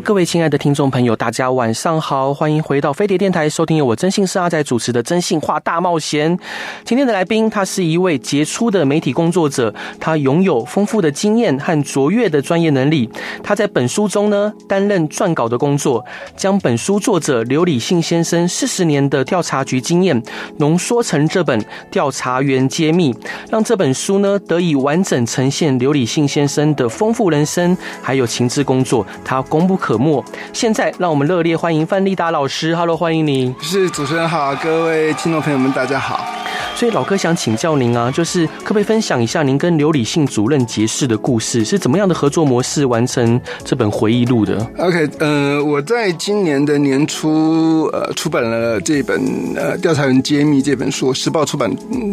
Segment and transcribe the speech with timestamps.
[0.00, 6.36] 各位亲爱的听众朋友，大家晚上好，欢迎回到飞碟电台，收听由我征信社阿仔主持的《征信话大冒险》。
[6.84, 13.10] 今天的来宾，他是一位杰出的媒体工作者，他拥有丰富的经验和卓越的专业能力。
[13.42, 16.04] 他在本书中呢，担任撰稿的工作，
[16.36, 20.22] 将本书作者刘礼信先生四十年的调查局经验
[20.58, 21.58] 浓缩成这本
[21.90, 23.12] 《调查员揭秘》，
[23.50, 29.06] 让这本书呢得以完整呈现刘礼信先生的丰富人生，还有情志工作。
[29.24, 30.22] 他功不可没。
[30.52, 32.74] 现在，让我们热烈欢迎范立达老师。
[32.74, 33.54] Hello，欢迎您。
[33.62, 36.26] 是主持人好，各位听众朋友们，大家好。
[36.74, 49.20] 所以老哥想请教您啊，就是可不可以分享一下您跟刘理信主任结识的故事，是怎么样的合作模式完成这本回忆录的？OK，呃，我在今年的年初呃出版了这本
[49.56, 51.68] 呃调查员揭秘这本书，时报出版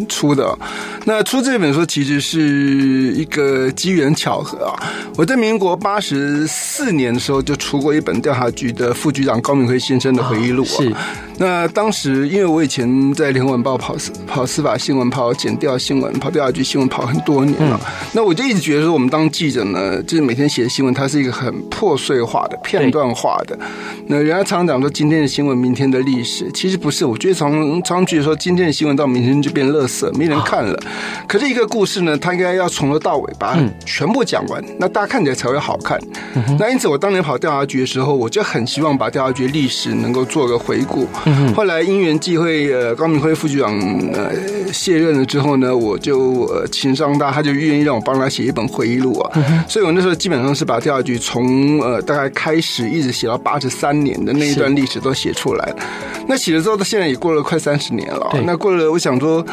[0.08, 0.56] 出的。
[1.04, 2.40] 那出这本书其实是
[3.14, 4.74] 一个机缘巧合啊。
[5.16, 10.76] 我在民国八十四年的时候就出过一本调查局的副局长高明辉先生的回忆录啊。
[10.78, 10.92] 是。
[11.38, 13.94] 那当时因为我以前在联合晚报跑
[14.26, 14.46] 跑。
[14.46, 17.78] 司法新闻跑检调新闻跑调查局新闻跑很多年了，
[18.12, 23.58] 那我就一直觉得说，我们当记者呢，就是每天写的新闻，它是一个很破碎化的、片段化的。
[24.06, 27.04] 那人家常常讲说，今天的新闻，明天的历史，其实不是。
[27.04, 30.78] 我觉得常常觉得说，今天的新闻到明天就变垃圾，没人看了。
[31.26, 35.98] 可是一个故事呢，它应该要从头到尾把它全部讲完，那大家看起来才会好看。
[36.58, 41.06] 那因此，我当年跑调查局的时候，我就很希望把调查局历史能够做个回顾。
[41.54, 43.72] 后来因缘际会，呃，高明辉副局长，
[44.12, 44.32] 呃。
[44.72, 49.30] 卸任了之后呢，我就呃情商大，他就愿意让我帮他写一本回忆录啊。
[49.36, 55.72] 嗯、所以我那时候基本上是把调查局从呃大概开始一直写到八十三年的那一段历史都写出来。
[56.26, 58.28] 那写了之后，到现在也过了快三十年了。
[58.44, 59.46] 那过了，我想说。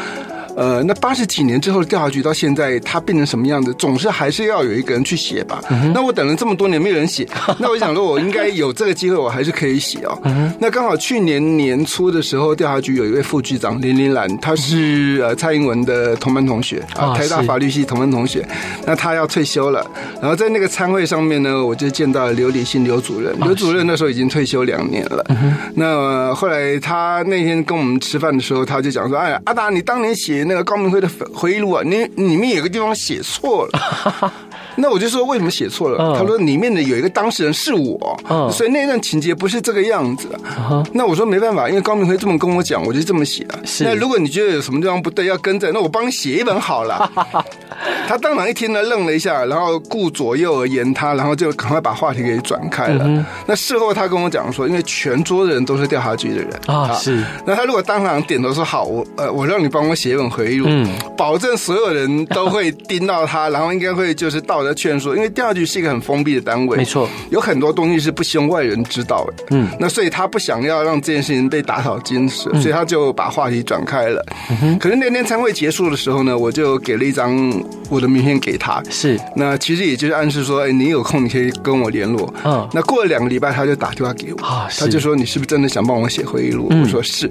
[0.56, 3.74] 呃，那八十几年之后的调查局到现在，它变成什么样子？
[3.74, 5.60] 总是还是要有一个人去写吧。
[5.70, 7.26] 嗯、那我等了这么多年没有人写，
[7.58, 10.16] 那我想说，我应该有这个机会，我还是可以写哦。
[10.24, 18.46] 嗯、那刚好去年年初的时候，调查局有一位副局长林林兰，他是呃蔡英文的同班同学啊，台大法律系同班同学。
[18.86, 19.84] 那他要退休了，
[20.20, 23.34] 然后在那个餐会上面呢，我就见到了刘理信刘主任。
[23.40, 25.24] 刘主任那时候已经退休两年了。
[25.30, 34.32] 嗯、那、呃、后来他那天跟我们吃饭的时候，他就讲说：“哎，阿达，你当年写。”那个高明辉的回忆录啊，你里面有个地方写错了。
[34.76, 36.18] 那我就说，为什么写错了？
[36.18, 40.28] 他说里面的有一个当事人是我，所以那段情节不是这个样子。
[40.92, 43.60] 那我说没办法，因为高明辉这么跟我讲，我就这么写了。
[43.80, 47.08] 那如果你觉得有什么地方不对，要更正，那我帮你写一本好了。
[48.08, 53.26] 他当场一听呢，愣了一下，然后顾左右而言他，然后就赶快把话题给转开了。
[53.46, 57.24] 那事后他跟我讲说，因为全桌的人都是调查局的人啊，是。
[57.46, 69.44] 那他如果当场点头说好，我呃，我让你帮我写一本回忆录，嗯，保证所有人都会盯到他，然后应该会就是道德劝说，因为调查局是一个很封闭的单位，没错，有很多东西是不希望外人知道的。
[69.50, 74.24] 嗯，那所以他不想要让这件事情被打草惊蛇，所以他就把话题转开了。
[74.62, 77.34] 嗯，可是那天餐会结束的时候呢，我就给了一张
[77.90, 82.32] 我的名片给他，是，那其实也就是暗示说，哎，你有空你可以跟我联络。
[82.44, 84.38] 嗯，那过了两个礼拜，他就打电话给我，
[84.78, 86.68] 他就说，你是不是真的想帮我写回忆录？
[86.70, 87.30] 我说是。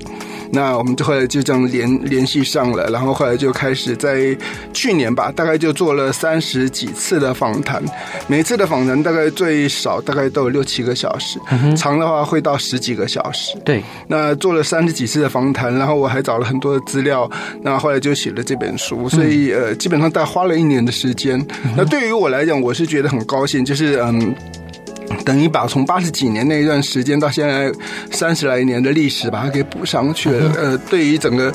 [0.51, 4.37] 那我们就后来就这样联联系上了，然后后来就开始在
[4.71, 7.81] 去年吧，大概就做了三十几次的访谈，
[8.27, 13.57] 每次的访谈大概最少大概都有六七个小时，嗯、长的话会到十几个小时。
[13.65, 17.27] 对，那做了三十几次的访谈，然后我还找了很多的资料，
[17.63, 21.39] 那后来就写了这本书，所以呃，基本上大概花了一年的时间。
[21.63, 24.35] 嗯、那对于我来讲，我是觉得很高兴，就是嗯。
[25.25, 27.71] 等于把从八十几年那一段时间到现在
[28.11, 30.51] 三十来年的历史把它给补上去了。
[30.57, 31.53] 呃，对于整个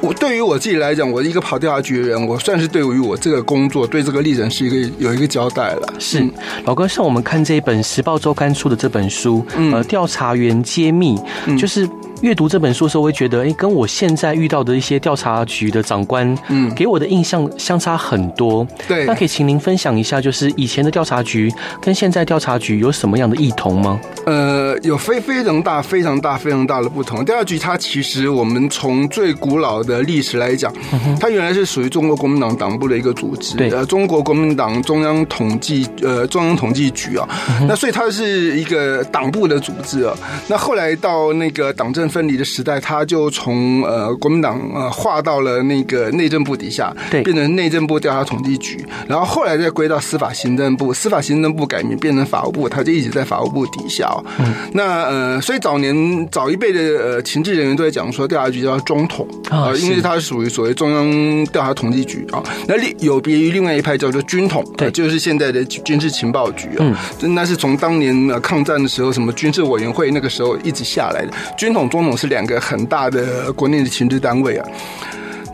[0.00, 5.94] 我对于我自己来讲，我一个跑调查局的人，我算是对于我这个工作对这个历程是一个有一个交代了。
[5.98, 6.22] 是
[6.64, 11.18] 老哥，像我们看这一本《时报周刊》出的这本书，呃，调查员揭秘，
[11.58, 11.88] 就是。
[12.22, 18.66] 阅读这本书的时候，我会觉得，哎，跟我现在遇到的一些调查局的长官，嗯，给我的印象相差很多。
[18.88, 24.00] 对，那可以请您分享一下，就是以前的调查局跟现在调查局有什么样的异同吗？
[24.24, 27.24] 呃，有非非常大、非常大、非常大的不同。
[27.24, 30.72] 调查局它其实，我们从最古老的历史来讲，
[31.20, 37.28] 它原来是属于中国国民党党部的一个组织，对，呃，中国国民党中央统计，呃，中央统计局啊，
[37.68, 40.16] 那所以它是一个党部的组织啊。
[40.48, 54.08] 那后来到那个党政政分离的时代，他就从呃国民党呃划到了那个内政部底下，对，变成内政部调查统计局，然后后来再归到司法行政部，司法行政部改名变成法务部，他就一直在法务部底下。
[54.38, 66.80] 嗯，那呃，所以早年早一辈的呃情治人员都在讲说调查局叫中统啊，因为它是属于所谓中央调查统计局啊，那另有别于另外一派叫做军统，对，就是现在的军事情报局啊，
[67.20, 74.68] 嗯，那是从当年呃抗战的时候什么军事委员会那个时候一直下来的，军统工农是两个很大的国内的行政单位啊。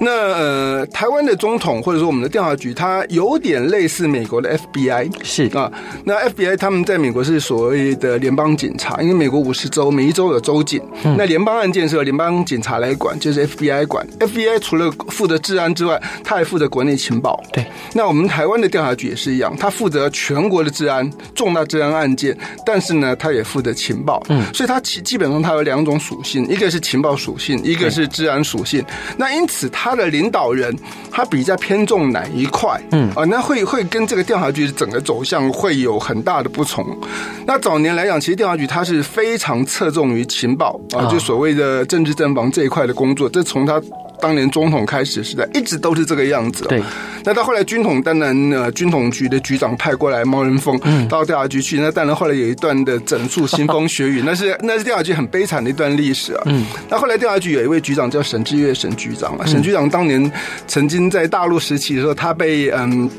[0.05, 5.71] 那呃，台湾的总统或者说我们的调查局，它有点类似美国的 FBI，是啊。
[6.05, 10.83] 那 FBI 他们在美国是所谓的联邦警察，因为美国五十州，每一州有州警。
[11.05, 14.05] 嗯、那联邦案件是由联邦警察来管，就是 FBI 管。
[14.19, 17.41] FBI 除了负责治安之外，他还负责国内情报。
[17.53, 17.65] 对。
[17.95, 24.21] 那我们台湾的调查局也是一样，他负责全国的治安，重大治安案件，但是呢，他也负责情报。
[24.31, 24.43] 嗯。
[24.53, 28.85] 所以它基基本上它有两种属性，一个是情报属性，一个是治安属性。
[29.17, 29.92] 那因此它。
[29.93, 30.75] 他的领导人，
[31.11, 32.81] 他比较偏重哪一块？
[32.93, 36.99] 嗯啊，那会会跟这个调查局的整个走向会有很大的不同。
[37.47, 43.29] 那早年来讲，其实调查局它是非常侧重于情报啊，就所谓的政治侦防这一块的工作。
[43.29, 43.81] 这从他。
[44.23, 46.65] 当年总统开始时代一直都是这个样子。
[46.69, 46.81] 对，
[47.25, 50.79] 那到后来军统当然呃军统局的局长派过来毛人凤
[51.09, 56.43] 到调查局去，那当然后来有一段的整肃腥风血雨，那是那是调查局很悲惨的一段历史啊。
[56.47, 60.33] 嗯，那后来调查局有一位局长叫沈志岳沈局长啊，沈局长当年
[60.69, 63.11] 曾经在大陆时期的时候，他被嗯。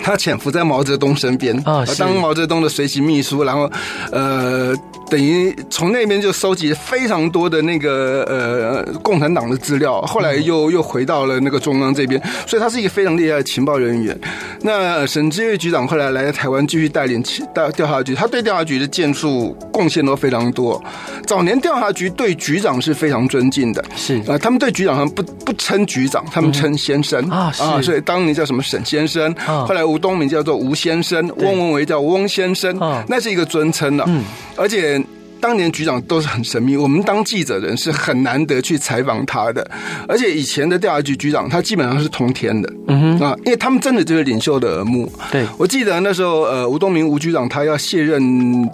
[0.00, 3.70] 他潜伏在毛泽东身边，啊，当毛泽东的随行秘书，然后，
[4.10, 4.74] 呃，
[5.10, 14.18] 等于从那边就收集非常多的那个呃共产党的资料，后来又又回到了那个中央这边，所以他是一个非常厉害的情报人员。
[14.62, 17.22] 那沈志岳局长后来来台湾继续带领
[17.54, 20.82] 调调查局，他对调查局的建树贡献都非常多。
[21.26, 24.18] 早年调查局对局长是非常尊敬的，是。
[24.26, 27.18] 啊，他们对局长他们不不称局长，他们称先生。
[27.30, 32.76] 啊啊，所以当年叫什么沈先生，后来吴东明叫做吴先生，翁文维叫翁先生，
[33.08, 34.04] 那是一个尊称了。
[34.08, 34.24] 嗯，
[34.56, 34.97] 而且
[35.40, 39.68] 当年局长都是很神秘，我们当记者的人是很难得去采访他的。
[40.08, 45.10] 而且以前的调查局局长，他基本上是通天的，嗯哼啊，因为他们真的就是领袖的耳目。
[45.30, 48.68] 对，我记得那时候，呃，吴东明吴局长他要卸任。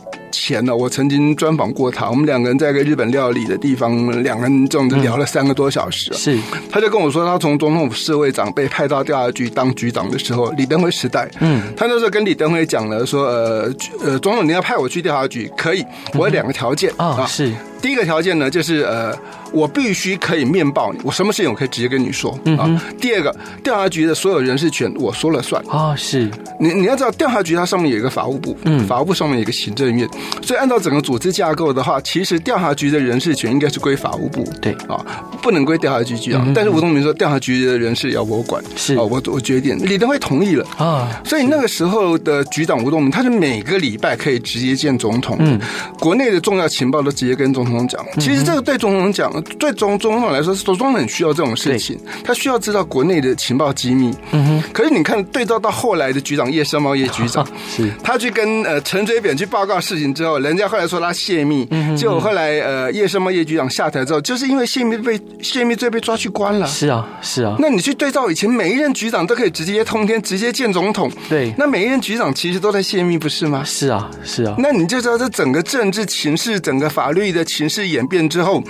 [0.45, 6.13] 前呢，我曾经专访过他，我们两个人在一个日本料理的地方，两个人这样子聊了三个多小时。
[6.13, 6.39] 是，
[6.71, 13.75] 他就跟我说，他从总统府侍卫长被派到调查局当局长的时候，李登辉时代，嗯，他那时候跟李登辉讲了，说，呃，
[14.05, 15.83] 呃，总统你要派我去调查局，可以，
[16.13, 17.51] 我有两个条件啊，是。
[17.85, 19.15] 第一个条件呢，就是呃，
[19.53, 22.65] 我必须可以面报你，我什么事情我可以直接跟你说啊。
[22.99, 23.31] 第二个，
[23.63, 25.63] 调查局的所有人事权我说了算。
[25.69, 25.95] 啊。
[25.95, 30.09] 是，你你要知道，调查局它上面有一个法务部，嗯，法务部上面有一个行政院，
[30.41, 34.73] 所以按照整个组织架构的话，其实调查局的人事权应该是归法务部，对。
[34.89, 35.05] 啊，
[35.43, 36.55] 不能归调查局局长。
[36.55, 38.95] 但是吴东明说，调查局的人事要我管，是。
[38.95, 40.67] 啊，我我决定，李登辉同意了。
[40.79, 41.21] 啊。
[41.23, 45.61] 所以那个时候的局长吴东明，他是每个礼拜可以直接见总统，嗯，
[46.01, 47.74] 国内的重要情报都直接跟总统。
[47.89, 54.15] 讲，其实这个对总统讲，对总总统来说，总统很需要这种事情，他需要知道国内的情报机密。
[54.33, 54.63] 嗯哼。
[54.73, 61.67] 可是你看，对照到后来的局长叶盛茂叶局长， 是他去跟呃陈水扁去报告事情之后，人家后来说他泄密，
[61.97, 66.67] 结果后来呃叶盛茂叶局长下台之后，就是因为泄密被泄密罪被抓去关了。
[66.67, 67.57] 是啊，是啊。
[67.59, 71.11] 那你去对照以前每一任局长都可以直接通天，直接见总统。
[71.29, 71.53] 对。
[71.57, 73.63] 那每一任局长其实都在泄密，不是吗？
[73.65, 74.55] 是啊，是啊。
[74.59, 78.61] 那你就知道这整个政治情势，整个法律的形势演变之后，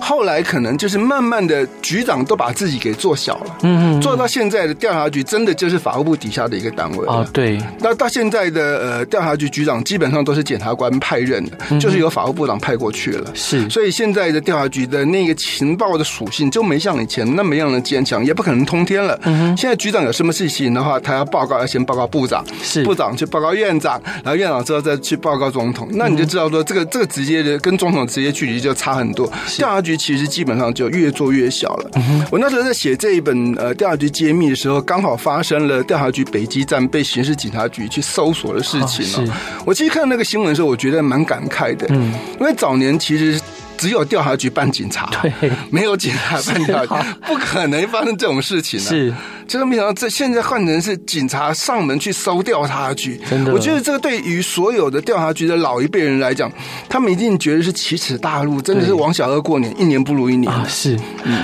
[0.00, 7.26] 后来可能就是慢慢的局长都把自己给做小了，嗯嗯，做到现在的调查局真的就是法务部底下的一个单位啊。
[7.32, 13.30] 对，那到现在的呃调查局局长基本上都是检察官派任的，就是由法务部长派过去了。
[13.34, 19.18] 是，所以现在的调查局的那个情报的属性就没像以前那么样的坚强，也不可能通天了。
[19.24, 29.26] 嗯，现在局长有什么事情的话，他要报告要先报告部长，是部长去报告院长，然后院长之后再去报告总统，那你就知道说这个这个直接的跟总统直接距离就差很多。
[29.56, 29.87] 调查局。
[29.96, 31.90] 其实基本上就越做越小了。
[32.30, 39.32] 我那时候在写这一本呃调查局揭秘的时候，刚好发生了调查局北基站被刑事警察局去搜索的事情哦。
[39.64, 41.86] 我其实看到那个新闻的时候，我觉得蛮感慨的。
[41.90, 43.40] 嗯，因为早年其实。
[43.78, 45.32] 只有调查局办警察， 对，
[45.70, 48.78] 没有警察办调查局， 不可能发生这种事情。
[48.78, 49.14] 啊是，
[49.46, 53.18] 这个没想到，这现在换成是警察上门去搜调查局。
[53.30, 56.50] 真的，我觉得这个对于所有的调查局的老一辈人来讲，
[56.88, 60.66] 他们一定觉得是奇耻大辱，真的是王小二过年，一年不如一年啊。
[60.68, 60.98] 是，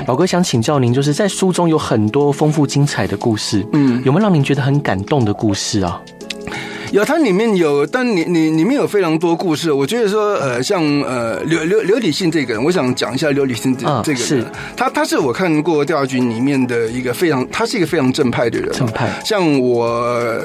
[0.07, 6.01] 老哥想请教您，就是在书中有很多丰富精彩的故事，嗯，有没有让您觉得很感动的故事啊？
[6.95, 9.73] 有，它里面有，但你你里面有非常多故事。
[9.73, 14.47] 我觉得说，呃，像呃刘刘刘礼信这个人，我想讲一下刘礼信这这个人。
[14.77, 18.71] 他他是我看过调查局里面的一个非常，他是一个非常正派的人。
[18.71, 19.11] 正派。
[19.25, 20.41] 像我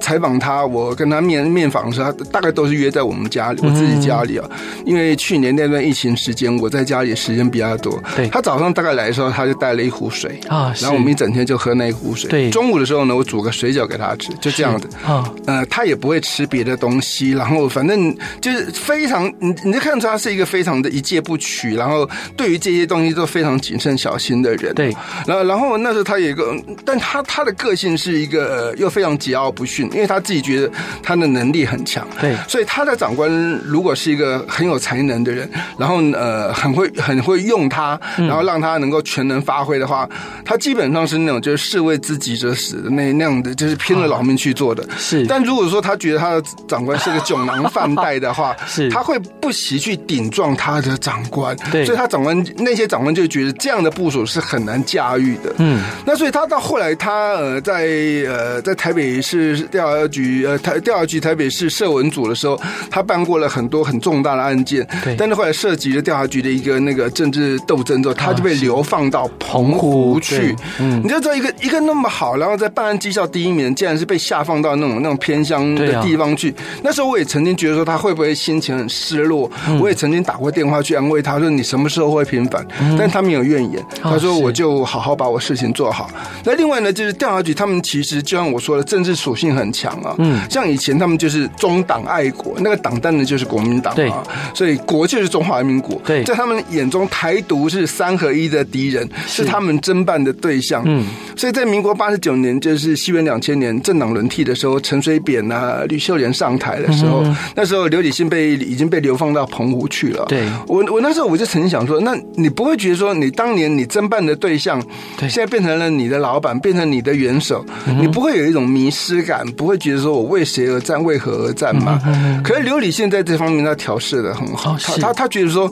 [0.00, 4.48] 采访他，我跟他面面访的时候，他大概都是约在我们家里，我自己家里啊。
[4.84, 8.00] 因为去年那段疫情时间，我在家里时间比较多。
[8.14, 8.28] 对。
[8.28, 12.30] 他早上大概来的时候，他就带了一壶水啊，然后我们一整天就喝那一壶水。
[12.30, 12.50] 对。
[12.50, 14.88] 中午的时候呢，我煮个水饺给他吃，就这样子。
[15.04, 15.28] 啊。
[15.46, 24.74] 呃，他也不会吃别的东西，然后反正就是非常，你你就看出他是一个非常的一介不取，然后对于这些东西都非常谨慎小心的人。
[24.74, 24.94] 对。
[25.26, 26.54] 然后然后那时候他有一个，
[26.84, 30.70] 但他他的个性是一个又非常桀骜不驯，因为他自己觉得
[31.02, 32.06] 他的能力很强。
[32.20, 32.36] 对。
[32.46, 33.30] 所以他的长官
[33.64, 40.08] 如果是一个很有才能的人，然后呃很会很会用他，然后让他能够全能发挥的话，
[40.44, 44.86] 他基本上是那种就是士为知己者死的那那样的，就是拼了老命去做的。
[44.96, 45.26] 是。
[45.26, 51.56] 但如果说他觉得他的长官是个酒囊饭袋的话， 是他会不惜去顶撞他的长官。
[51.70, 51.84] 对。
[51.84, 55.54] 所以他长官那些长官就觉得这样的部署是很难驾驭的。
[55.58, 55.82] 嗯。
[56.06, 57.86] 那所以他到后来他呃在
[58.26, 62.60] 呃在台北市调查局呃台调查局台北市社文组的时候，
[62.90, 64.86] 他办过了很多很重大的案件。
[65.02, 65.16] 对。
[65.16, 70.54] 但是后来涉及了调查局的一个那个政治斗争之后，他就被流放到澎湖去。
[70.78, 71.00] 嗯。
[71.02, 76.54] 你就知道一个一个那么好，然后在办案绩效第一名，竟然是被下放到那种那种偏乡的地方去。
[76.82, 79.50] 那时候我也曾经觉得说他会不会心情很失落。
[79.80, 82.66] 我也曾经打过电话去安慰他说，你什么时候会平反？
[82.98, 86.10] 但他没有怨言，他说我就好好把我事情做好。
[86.44, 90.14] 那另外呢，就是调查局他们其实就像我说的，政治属性很强啊。
[90.18, 94.22] 嗯，像以前他们就是中党爱国，那个党当然就是国民党啊，
[94.54, 96.00] 所以国就是中华人民国。
[96.04, 100.82] 对，在他们眼中，台独是三合一的敌人，是他们侦办的对象。
[100.86, 107.22] 嗯，所以在民国八十九年，就是西元两千年政党轮替的时候，陈水扁啊、吕秀莲上台的时候，
[107.54, 110.24] 那时候刘礼信被已经被流放到澎湖去了。
[110.28, 114.82] 对，我我那时候我就曾经想说，那你不会觉得说，你当年你侦办的对象，
[115.20, 117.64] 现在变成了你的老板，变成你的元首，
[118.00, 122.00] 你不会有一种迷失感，不会觉得说我为谁而战，为何而战吗？
[122.44, 125.70] 可是刘礼信在这方面他调试的很好，他他他觉得说，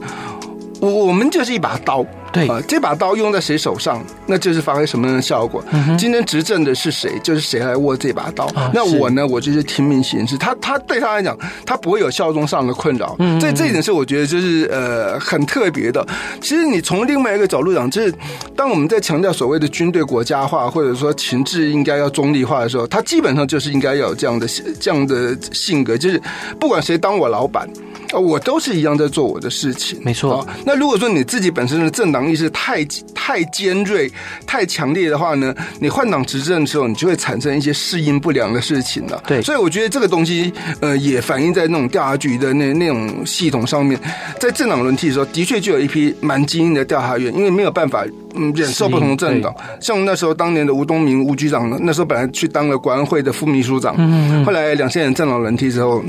[0.80, 2.04] 我我们就是一把刀。
[2.32, 5.64] 对啊，这把刀用在谁手上，那就是发挥什么样的效果。
[5.72, 8.44] 嗯、今天执政的是谁，就是谁来握这把刀。
[8.48, 10.36] 啊、那我呢，我就是听命行事。
[10.36, 13.16] 他他对他来讲，他不会有效忠上的困扰。
[13.20, 16.06] 嗯，这这一点是我觉得就是呃很特别的。
[16.42, 18.12] 其实你从另外一个角度讲，就是
[18.54, 24.46] 当我们在强调所谓的军队国家化，或者说情治应该要中立化的时候，他基本上就是应该要有这样的
[24.78, 26.20] 这样的性格，就是
[26.60, 27.66] 不管谁当我老板。
[28.12, 30.46] 我都是一样在做我的事情，没错。
[30.64, 32.84] 那如果说你自己本身的政党意识太
[33.14, 34.10] 太尖锐、
[34.46, 39.22] 太强烈的话呢，你换党执政的时候，你就会产生一些适应不良的事情了。
[39.26, 43.98] 对，所以我觉得这个东西，呃，也反映在那种调查局的那那种系统上面。
[44.38, 49.54] 在政党轮替的时候，的确就有一批蛮精英的调查员，因为没有办法，嗯，忍受不同的政党。
[49.80, 56.02] 像那时候当年的吴东明吴局长，那时候本来去当了国安会的副秘书长，嗯，后来两千年政党轮替之后。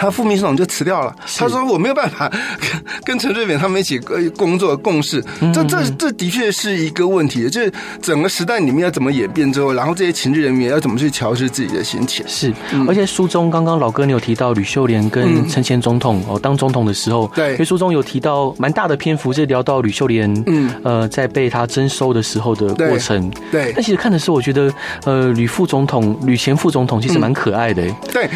[0.00, 1.14] 他副秘书长就辞掉了。
[1.36, 2.26] 他说：“我没有办法
[3.04, 3.98] 跟跟陈水扁他们一起
[4.36, 7.50] 工作共事。”这这这的确是一个问题。
[7.50, 12.24] 就是整个时代里面要怎么演变之后，然后这些情治人员要怎么去调适自己的心情。
[12.26, 12.50] 是，
[12.88, 23.30] 而且书中刚刚老哥你有提到吕秀莲跟陈前总统哦当总统的时候，对，因为书中有提到蛮大的篇幅，是聊到吕秀莲嗯呃在被他征收的时候的过程。
[23.50, 24.72] 对，但其实看的时候，我觉得
[25.04, 27.82] 呃吕副总统吕前副总统其实蛮可爱的。
[28.12, 28.30] 对。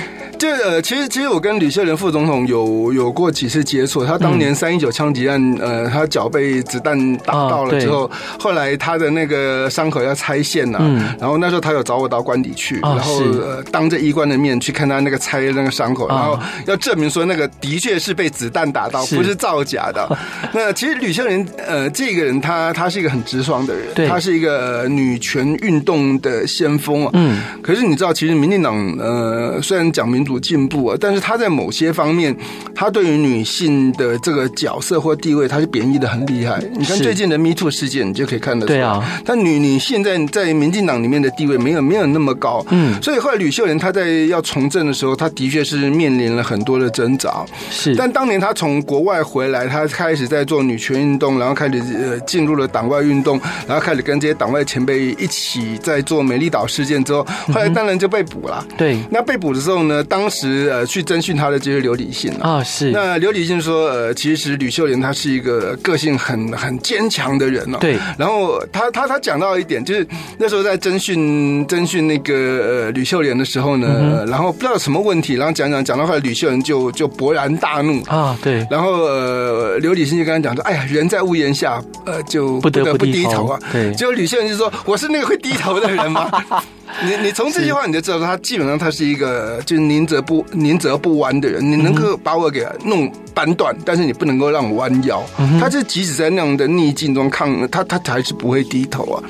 [0.45, 4.05] 就呃，其实其实我跟吕秀莲副总统有有过几次接触。
[4.05, 10.79] 他当年三一九枪击案，呃，他脚被子弹打到了之后，后来他的那个伤口要拆线呐。
[11.19, 20.07] 然后那时候他有找我到官邸去，然后呃当着医官的面去看他那个拆那个伤口，然后要证明说那个的确是被子弹打到，不是造假的。
[20.53, 27.11] 那其实吕秀莲呃这个人，他他是一个很直爽的人，他是一个女权运动的先锋啊。
[27.15, 27.41] 嗯。
[27.63, 32.35] 可是你知道，其实民进党呃虽然讲民主进步啊，但是他在某些方面，
[32.75, 36.63] 他对于女性的这个角色或地位，他是贬义的很厉害。
[36.77, 38.79] 你看最近的 Me Too 事件，你就可以看得出来。
[38.79, 42.65] 对啊，但女女性在在民进党里面的地位没有没有那么高。
[42.71, 47.45] 嗯，所以后来吕秀莲她在要从政的时候，她的确是面临了很多的挣扎。
[47.71, 58.65] 是，但当年她从国外回来，她开始在做女权运动，然后开始呃进入了党外运动，然后开始跟这些党外前辈一起在做美丽岛事件之后，后来当然就被捕了。
[58.77, 60.03] 对，那被捕的时候呢？
[60.15, 62.93] 当时呃去征询他的就是刘理信啊，是。
[62.93, 67.79] 那刘理信说，呃，其实吕秀莲她是一个个性很很坚强的人哦。
[67.81, 67.99] 对。
[68.17, 70.07] 然后他他他讲到一点，就是
[70.39, 78.65] 那时候在征询征询那个呃吕秀莲的时候呢，嗯、然后不知道什么问题，然后讲讲讲到后来，吕秀莲就就勃然大怒啊，对。
[78.71, 83.59] 然后呃刘礼信就跟他讲说，哎呀，人在屋檐下，呃，就不得不低头啊。
[83.73, 83.93] 对。
[83.97, 86.31] 结果吕秀莲就说，我是那个会低头的人吗？
[87.03, 91.65] 你你从这句话你就知道，他基本上他是一个就是宁折不宁折不弯的人。
[91.65, 95.25] 你能够把我给弄扳断，但是你不能够让我弯腰。
[95.59, 99.23] 他就即使在那样的逆境中抗，他他还是不会低头啊。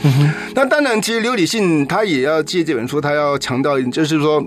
[0.55, 4.45] 那当然，其实刘理信他也要借这本书，他要强调一点，就是说。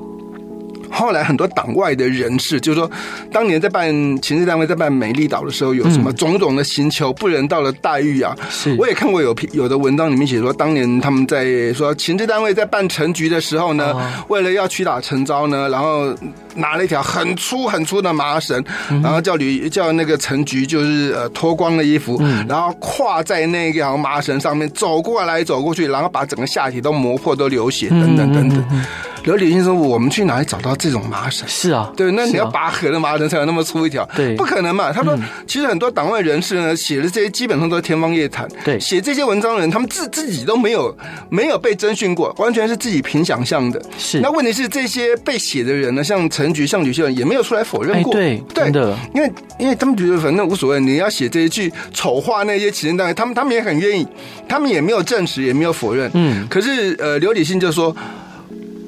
[0.91, 2.89] 后来很多党外的人士，就是说，
[3.32, 3.91] 当年在办
[4.22, 8.36] 情治单位在办美丽岛的时候，有什么种种的刑求、不人道的待遇啊？
[8.50, 13.96] 是，我也看过有有的文章里面写说，当年他们在说情治单位在办陈局的时候呢，
[14.27, 16.13] 为了要屈打成招呢，然后
[16.56, 18.63] 拿了一条很粗很粗的麻绳，
[19.03, 28.86] 然后叫吕叫那个陈局就是呃脱光了衣服，然后跨在那条麻绳上面走过来走过去，然后把整个下体都磨破都流血等等等等。
[29.24, 31.48] 刘礼信说：“我们去哪里找到这种麻绳？
[31.48, 35.17] 是啊，对，那你要拔河的麻绳才有那么粗一条，对，不可能嘛。”他说
[35.48, 38.48] ：“其实很多党外人士呢，写的这些基本上都是天方夜谭。
[38.63, 40.96] 对，写这些文章的人，他们自自己都没有
[41.29, 43.81] 没有被征询过，完全是自己凭想象的。
[43.98, 48.13] 是，那问题是这些被写的人呢，像陈菊、像吕秀莲，也没有出来否认过。
[48.13, 54.07] 对，对的，因为因为他们觉得反正无所谓，你要写这一句丑化那些情治单位，他们他们也很愿意，
[54.48, 56.10] 他们也没有证实，也没有否认。
[56.13, 57.96] 嗯，可是呃，刘理信就说。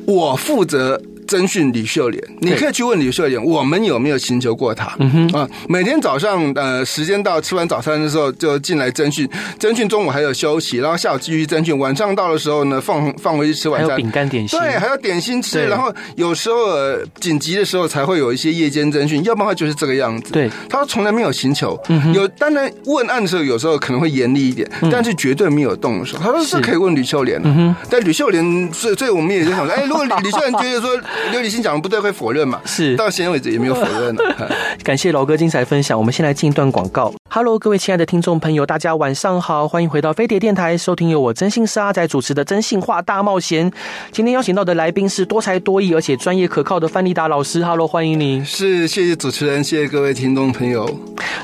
[0.06, 1.00] 我负责。
[1.30, 4.96] 侦讯李秀莲，你可以去问李秀莲，我们有没有寻求过他？
[4.98, 5.40] 嗯哼。
[5.40, 20.34] 啊，每天早上呃时间到吃完早餐的时候就进来侦讯，侦讯中午还有休息，然后下午继续侦讯，晚上到的时候呢放放回去吃晚餐，饼干点心，对，还有点心吃，然后有时候紧急的时候才会有一些夜间侦讯，要不然就是这个样子。
[20.34, 21.80] 对，他从来没有寻求，
[22.12, 26.18] 有当然问案的时候有时候可能会严厉一点，但是绝对没有动手。
[26.18, 30.90] 他说是可以问吕秀莲的，但吕秀莲所以所以我们也在想说，哎，如果李秀莲觉得说。
[31.32, 32.62] 刘雨欣讲的不对，会否认嘛？
[32.66, 34.24] 是，到现在为止也没有否认呢。
[34.84, 37.14] 感谢老哥精彩分享，我们先来进一段广告。
[37.32, 43.70] Hello，各位亲爱的听众朋友，大家晚上好，欢迎回到飞碟电台，收听由我真心是阿仔主持的《征信话大冒险》。
[44.12, 47.64] 今天邀请到的来宾是多才多艺而且专业可靠的范立达老师。
[47.64, 48.44] Hello，欢迎您。
[48.44, 50.90] 是，谢谢主持人，谢谢各位听众朋友。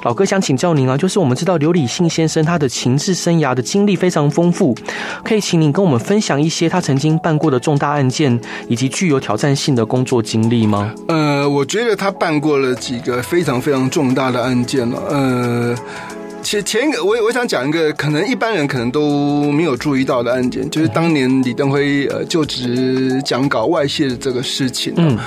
[0.01, 4.75] 老哥想请教您啊，就是我们知道刘理信先生他的情治生涯的经历非常丰富，
[5.23, 10.93] 可以请您跟我们分享一些他曾经办过的重大案件以及具有挑战性的工作经历吗？
[11.07, 15.74] 呃，我觉得他办过了几个非常非常重大的案件了，呃。
[15.75, 24.93] uh, 前前一个，我我想讲一个可能一般人可能都没有注意到的案件，就是当年李登辉呃就职讲稿外泄的这个事情。
[24.97, 25.17] 嗯，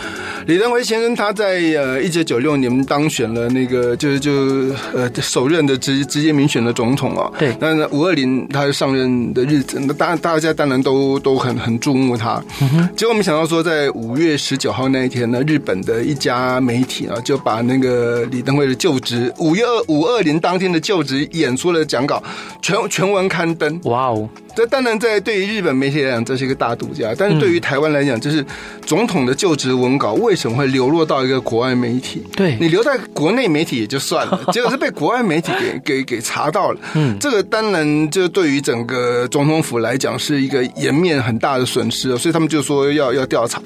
[0.46, 4.33] 李登辉先生他在呃一九九六年当选了那个就是就
[4.94, 7.28] 呃首任的直直接民选的总统啊。
[7.37, 7.52] 对。
[7.59, 12.40] 那五二零他上任的日子，那当然大家当然都都很很注目他。
[12.61, 12.88] 嗯哼。
[12.96, 21.29] 结果没想到说，在五月十九号那一天呢，日本的一家媒体啊就把那个李登辉的就职五月二五二零当天的就职。
[21.38, 22.23] 演出了讲稿，
[22.61, 23.81] 全全文刊登。
[23.85, 24.29] 哇哦！
[24.57, 28.44] 这当然在对于日本媒体来讲，这是一个大独家；但是对于台湾来讲，就是
[28.85, 32.27] 总统的就职文稿为什么会流落到一个国外媒体？
[32.35, 36.81] 对，你留在国内媒体也就算了，结果是被国外媒体给给给查到了。
[36.94, 43.62] 嗯，这个当然就对于整个总统府来讲是一个颜面很大的损失，所以他们就说要要调查。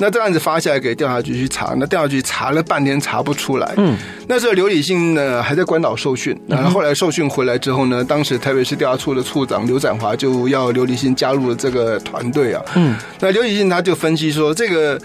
[0.00, 3.74] 那这案子发下来给调查局去查，那调查局查了半天查不出来。
[3.76, 10.42] 嗯，那时候刘理信呢还在关岛受训，然后后来受训回来之后呢，当时台北市调查处的处长刘展华就。
[10.48, 15.00] 要刘立新加入了这个团队啊，嗯，那刘立新他就分析说这个。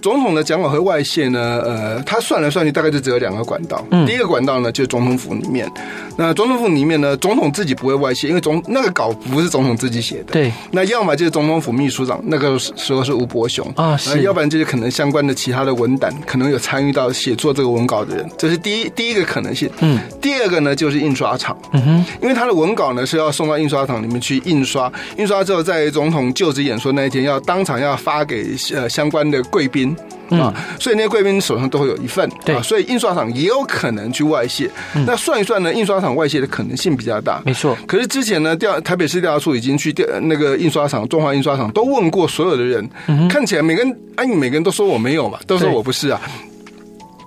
[0.00, 1.60] 总统的讲稿和外泄呢？
[1.64, 3.84] 呃，他算来算去，大概就只有两个管道。
[3.90, 5.70] 嗯，第一个管道呢，就是总统府里面。
[6.16, 10.32] 那总统府里面呢，总统自己不会外泄，因为总那个稿不是总统自己写的。
[10.32, 10.52] 对。
[10.70, 14.22] 那要么就是总统府秘书长，那个时候是吴伯雄啊，是。
[14.22, 19.68] 要不然就是可能相关的其他的文胆，可能有参与到写作这个文稿的人，这是第一第一个可能性。
[19.80, 19.98] 嗯。
[20.20, 21.56] 第二个呢，就是印刷厂。
[21.72, 22.04] 嗯哼。
[22.22, 29.85] 因为他的文稿呢是要送到印刷厂里面去印刷，印刷之后在总统就职演说那一天要当场要发给呃相关的贵宾。
[30.30, 34.68] 啊，所以那些贵宾手上都会有一份，对啊，所以印刷厂也有可能去外泄。
[34.94, 37.76] 嗯、那算一算呢，印刷厂外泄的可能性比较大，没错。
[37.86, 46.55] 可是之前呢，调台北市调查处已经去调那个印刷厂，中华印刷厂都问过所有的人，嗯、看起来每个人，哎，每个人都说我没有嘛，都说我不是啊，对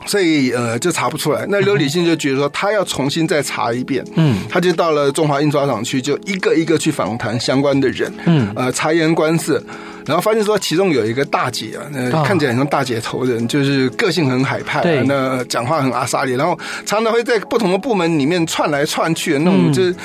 [0.10, 1.45] 所以呃，就查不出来。
[1.48, 9.62] 那刘理信就觉得说，他要重新再查一遍，嗯，他就到了中华印刷厂去，就一个一个去访谈相关的人，嗯，呃，察言观色。
[10.08, 19.95] 然后发现说其中有一个大姐啊，那看起来很像大姐头人，就是个性很海派，啊，那讲话很阿莎里，然后常常会在不同的部门里面窜来窜去的那种，就是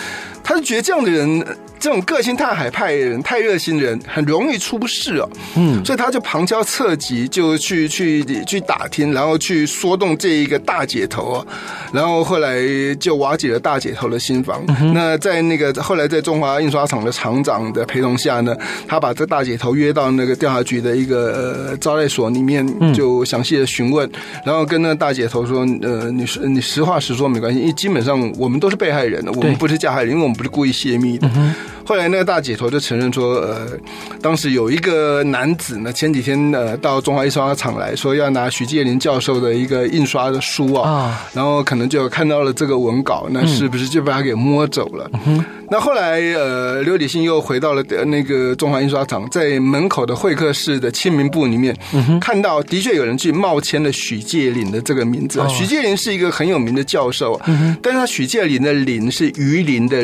[0.43, 1.43] 他就觉得这样的人。
[1.85, 5.29] 这种个性太海派的人，太热心的人，很容易出事哦。
[5.55, 11.47] 嗯，所以他就旁敲侧击，就去去去打听，然后去说动这一个大姐头啊，
[11.93, 12.59] 然后后来
[12.99, 14.65] 就瓦解了大姐头的心房。
[14.81, 18.57] 嗯、那在那个后来在中华印刷厂的厂长的陪同下呢，
[18.89, 24.11] 他把这大姐头约到那个调查局的一个、呃、招待所里面，就详细的询问，
[24.43, 31.31] 然后跟那个大姐头说：“呃，你说你实话实说没关系，因为基本上我们都是被害人的，我们不是加害人，因为我们不是故意泄密的。
[31.37, 31.55] 嗯”
[31.87, 33.69] 后来那个大姐头就承认说，呃，
[34.23, 45.11] 当时有一个男子呢，前几天呃到中华印刷厂来说要拿徐介林教授的一个印刷的书啊，然后可能就看到了这个文稿，那是不是就把他给摸走了？
[45.27, 55.41] 嗯那后来，呃，刘礼信又回到了那个中华印刷厂，在门口的会客室的签名簿里面，嗯、看到的确有人去冒签了许介林的这个名字。
[55.41, 60.03] 哦、许介林是一个很有名的教授，嗯、但是他许介林的林是鱼鳞的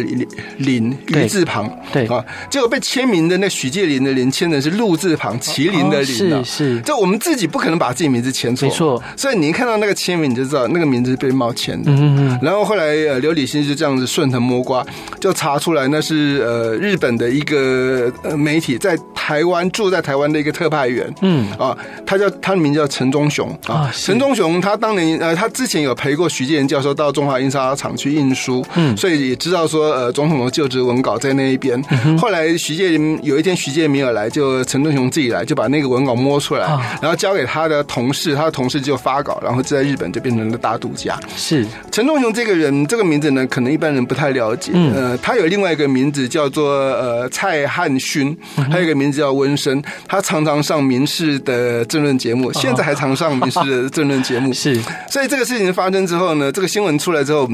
[0.56, 6.44] 林，鱼字旁，对啊，结果被签名的那许介林的林签的是鹿字旁，麒麟的麟、啊哦。
[6.44, 9.02] 是是，就我们自己不可能把自己名字签错，没错。
[9.16, 11.90] 所以你一看到那个签名，你就知道那个名字是被冒签的。
[11.92, 12.38] 嗯嗯。
[12.40, 14.82] 然后后来，呃，刘礼信就这样子顺藤摸瓜，
[15.20, 15.49] 就查。
[15.58, 31.80] 出来那是呃日本的一个呃媒体在台湾住在台湾的一个特派员，嗯啊，他叫他的名字叫陈忠雄啊，陈忠雄他当年呃他之前有陪过徐建仁教授到中华印刷厂去印书，嗯，所以也知道说呃总统的就职文稿在那一边。
[31.90, 41.18] 嗯、后来许介元有一天许介元没有来，就陈忠雄自己来就把那个文稿摸出来，啊、然后交给他的同事，他的同事就发稿，然后就在日本就变成了大独家。
[41.36, 45.39] 是陈忠雄这个人这个名字呢，可能一般人不太了解，嗯、呃，他有。
[45.46, 48.36] 另外一个名字叫做呃蔡汉勋，
[48.70, 54.52] 还有一个名字叫温生，他常常上民事的政论节目，现在还常上民事的政论节目。
[54.54, 57.48] 是，所以这个事情发生之后呢，这个新闻出来之后。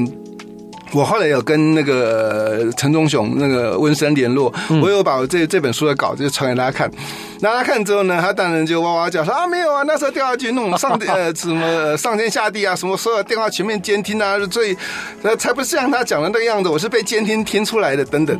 [0.91, 6.89] 我后来有跟那个陈忠雄、那个温生联络，我有把我这这本书的稿子就传给他看，
[7.41, 14.75] 那他看之后呢，他当然就哇哇叫说啊，没有啊，那时候调查局弄上 呃什么上天下地啊，什么所有电话全面监听啊，所以
[15.23, 18.37] 呃才不是像他讲的那个样子，我是被监听听出来的等等。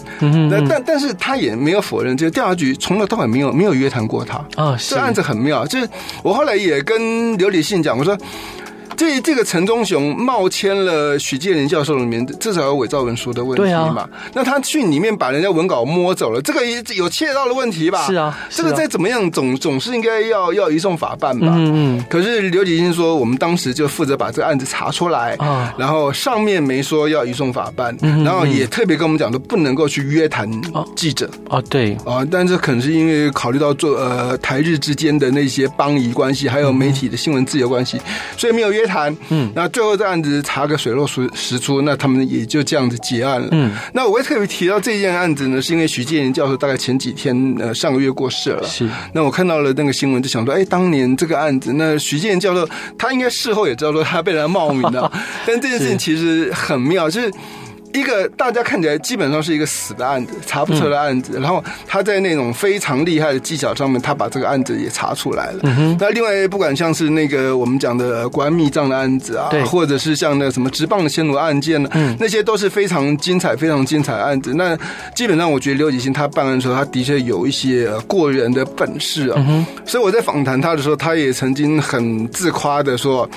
[0.49, 5.65] 那但但是他也没有否认，就调查局从头到尾没有没有约谈过他啊，这案子很妙。
[5.67, 5.89] 就是
[6.23, 8.17] 我后来也跟刘礼信讲，我说。
[8.97, 14.01] 这这个陈忠雄冒签了许介林教授里面，至少有伪造文书的问题嘛？
[14.01, 18.07] 啊、那他去里面把人家文稿摸走了，这个也有窃盗的问题吧？
[18.07, 21.53] 是啊，是啊，这个再怎么样总总是应该要要移送法办吧？
[21.55, 22.05] 嗯嗯。
[22.09, 30.49] 可是刘礼信说，我们当时就负责把这个案子查出来啊，然后上面没说要移送法办，嗯、然后也特别跟我们讲说不能够去约谈
[30.95, 38.01] 记者啊，对啊，但是可能是因为考虑到做呃台日之间的那些邦谊关系，还有媒体的新闻自由关系，
[38.35, 38.86] 所以没有约。
[38.87, 43.49] 谈，嗯，那最后这案子查个水落石石出，那他们也就这样子结案了。
[43.51, 48.63] 嗯，那我会特别提到这件案子呢，是因为徐建林教授大概前几天呃上个月过世了。
[48.65, 55.11] 是，那我看到了那个新闻，就想说，哎，当年这个案子，那徐建林教授他应该事后也知道说他被人冒名了，
[55.45, 57.31] 但这件事情其实很妙，就是。
[57.99, 61.33] 一个大家看起来基本上是一个死的案子，查不出来的案子。
[61.37, 65.59] 嗯、然后他在那种非常厉害的技巧上面，他把这个案子也查出来了。
[65.63, 74.53] 嗯、那另外不管像是那个我们讲的国安密账的案子啊，或者是像那什么直棒的暹罗案件呢，嗯、那些都是非常精彩、非常精彩的案子。
[74.53, 74.77] 那
[75.15, 79.45] 基本上我觉得刘启新他办案的时候，他的确有一些过人的本事啊。
[79.47, 83.29] 嗯、所以我在访谈他的时候，他也曾经很自夸的说。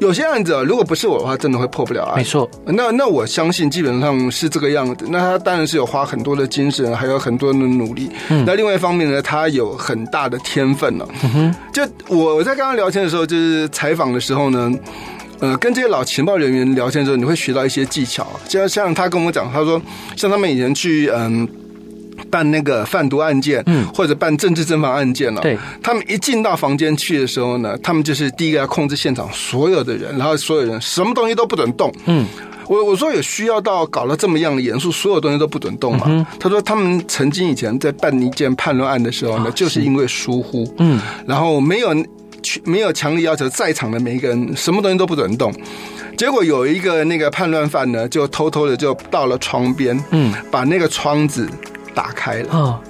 [0.00, 2.16] 有些案子啊，如果不是我的话，真的会破不了案。
[2.16, 5.06] 没错，那那我相信基本上是这个样子。
[5.08, 8.10] 那他当然是有花很多的精神，还有很多的努力。
[8.28, 11.08] 嗯，那另外一方面呢，他有很大的天分了。
[11.22, 14.72] 嗯哼，就我我在刚刚聊天的时候，就是采访的时候呢，
[15.38, 18.26] 呃，跟这些老情报人员聊天的时候，你会学到一些技巧。
[18.48, 19.80] 就像像他跟我讲，他说，
[20.16, 21.48] 像他们以前去嗯。
[22.30, 32.26] 办那个贩毒案件，嗯，或者办政治侦防案件了，对，他们一进到房间去的时候呢，他们就是第一个要控制现场所有的人，然后所有人什么东西都不准动，嗯，
[32.68, 36.06] 我我说有需要到搞得这么样的严肃，所有东西都不准动嘛？
[36.08, 41.94] 嗯、他说他们曾经以前在办一件叛乱案的时候呢，就是因为疏忽，嗯，然后没有
[42.64, 45.52] 没有强力要求在场的每一个人什么东西都不准动，
[46.16, 51.48] 结果有一个那个叛乱犯呢，就偷偷的就到了窗边，嗯，把那个窗子。
[51.94, 52.80] 打开了，哦、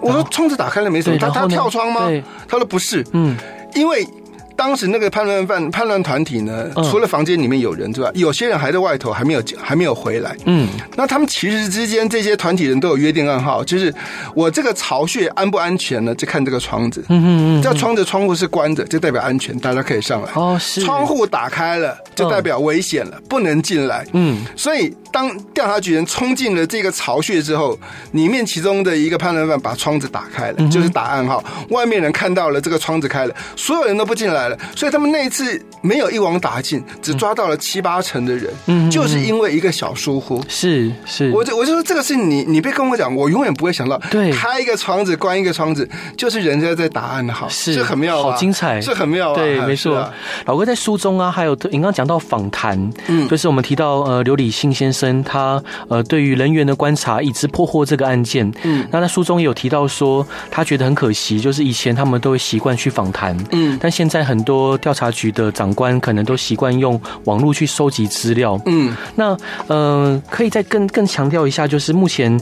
[0.00, 2.10] 我说窗子打开了没什么，他他跳窗吗？
[2.48, 3.36] 他说不是，嗯，
[3.74, 4.06] 因为
[4.56, 10.36] 当时那个叛乱犯叛乱团体呢，除了房间里面有人之外，有些人还在外头，还没有还没有回来。
[10.46, 13.92] 嗯，那他们其实之间这些团体人都有约定暗号，就是
[14.34, 16.14] 我这个巢穴安不安全呢？
[16.14, 17.04] 就看这个窗子。
[17.08, 20.28] 嗯嗯嗯，这窗子窗户是关着，就代表安全，大家可以上来。
[20.34, 20.82] 哦，是。
[20.82, 24.06] 窗户打开了，就代表危险了，不能进来。
[24.12, 27.78] 嗯，所以当调查局人冲进了这个巢穴之后，
[28.12, 31.42] 里面其中的一个叛乱犯把窗子打开了，就是打暗号。
[31.70, 34.58] 外面人看到了这个窗子开了，所有人都不进来了。
[34.74, 40.42] 所以他们那一次没有一网打尽，只抓到了七八成的人，嗯，就是因为一个小疏忽。
[40.48, 50.10] 是是，我就我就说这个是你你别跟我讲，我永远不会想到，对，开一个窗子关一个窗子，就是人家在打暗号，是很妙，好精彩，是很妙，对，没错。
[50.46, 72.40] 老哥在书中啊，还有你刚刚讲到访谈，嗯，就是我们提到呃刘理信先生他呃对于人员的观察，以致破获这个案件，嗯，那在书中也有提到说他觉得很可惜，就是以前他们都会习惯去访谈，嗯，但现在很多调查局的长官可能都习惯用网络去收集资料，嗯，那呃可以再更更强调一下，就是目前。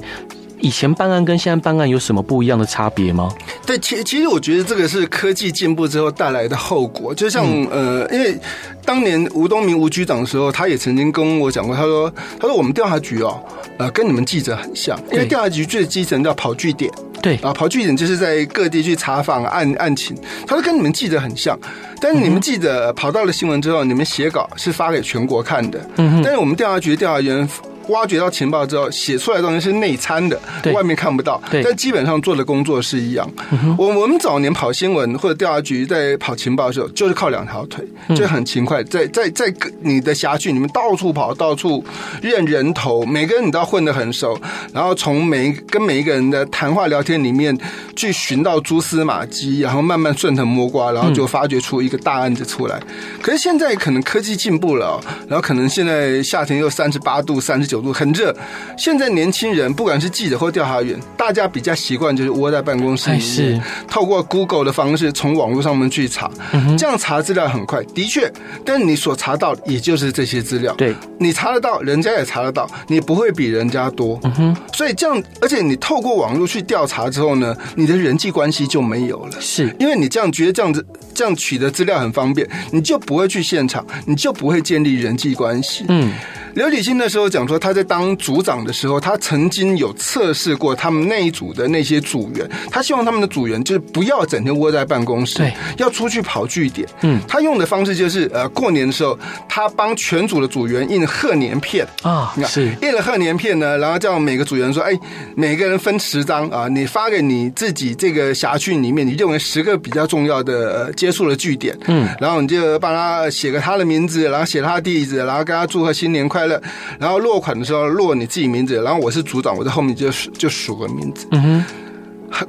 [0.62, 3.35] 以前办案跟现在办案有什么不一样的差别吗？
[3.66, 7.12] 对，其其实我觉得这个是科技进步之后带来的后果。
[7.12, 8.38] 就像、嗯、呃，因为
[8.85, 13.42] 当年吴东明吴局长的时候，他也曾经跟我讲过，他说：“他说我们调查局哦，
[13.77, 16.88] 呃，跟你们记者很像，因为调查局最基层叫跑据点，
[17.20, 20.16] 对啊，跑据点就是在各地去查访案案情。
[20.46, 21.59] 他说跟你们记者很像，
[22.01, 27.46] 但是你们记者跑到了新闻之后，你们写稿是发给全国看的，嗯，但是我们调查局的调查员。”
[27.88, 30.38] 挖掘到情报之后，写出来的东西是内参的，
[30.73, 31.42] 外面看不到。
[31.64, 33.29] 但基本上做的工作是一样。
[33.77, 41.85] 我我们早年跑新闻或者调查局在跑情报的时候，就是靠两条腿，就很勤快，在在在你的辖区里面到处跑，到处
[42.21, 44.38] 认人头，每个人你都要混得很熟，
[44.73, 47.57] 然后从每跟每一个人的谈话聊天里面
[47.97, 52.81] 去寻到蛛丝马迹，然后慢慢顺藤摸瓜，然后就发掘出一个大案子出来。
[53.21, 57.72] 可是现在可能科技进步了，然后可能现在夏天又三十八度、三十。
[57.73, 58.37] 九度很热，
[58.77, 63.61] 现在年轻人不管是记者或调查员，大家比较习惯就是窝在办公室里面，是。
[63.89, 66.31] 透过 Google 的方式从网络上面去查，
[66.77, 68.31] 这样查资料很快，的确，
[68.63, 79.75] 但是你所查到的也就是这些资料，对，你查得到，人家也查得到，你不会比人家多，嗯哼，所以这样，而且你透过网络去调查之后呢，你的人际关系就没有了，是。
[79.79, 86.13] 因为你这样觉得这样子这样取得资料很方便，你就不会去现场，你就不会建立人际关系，嗯。
[86.55, 96.88] 刘礼信那时候讲说，他在当组长的时候，他曾经有测试过他们那一组的那些组员，他希望他们的组员就是不要整天窝在办公室，对，要出去跑据点。
[97.03, 99.16] 嗯，他用的方式就是，呃，过年的时候，
[99.48, 101.87] 他帮全组的组员印贺年片。
[102.03, 102.75] 啊，是。
[102.83, 104.92] 印了贺年片呢，然后叫每个组员说，哎，
[105.37, 116.61] 每个人分十张啊，你发给你自己这个辖区里面你认为十个比较重要的呃接触的据点，嗯，然后你就帮他写个他的名字，然后写他的地址，然后跟他祝贺新年快乐。
[116.98, 121.27] 然后落款的时候落你自己名字，然后我是组长，我在后面就就数个名字。
[121.31, 121.65] 嗯哼。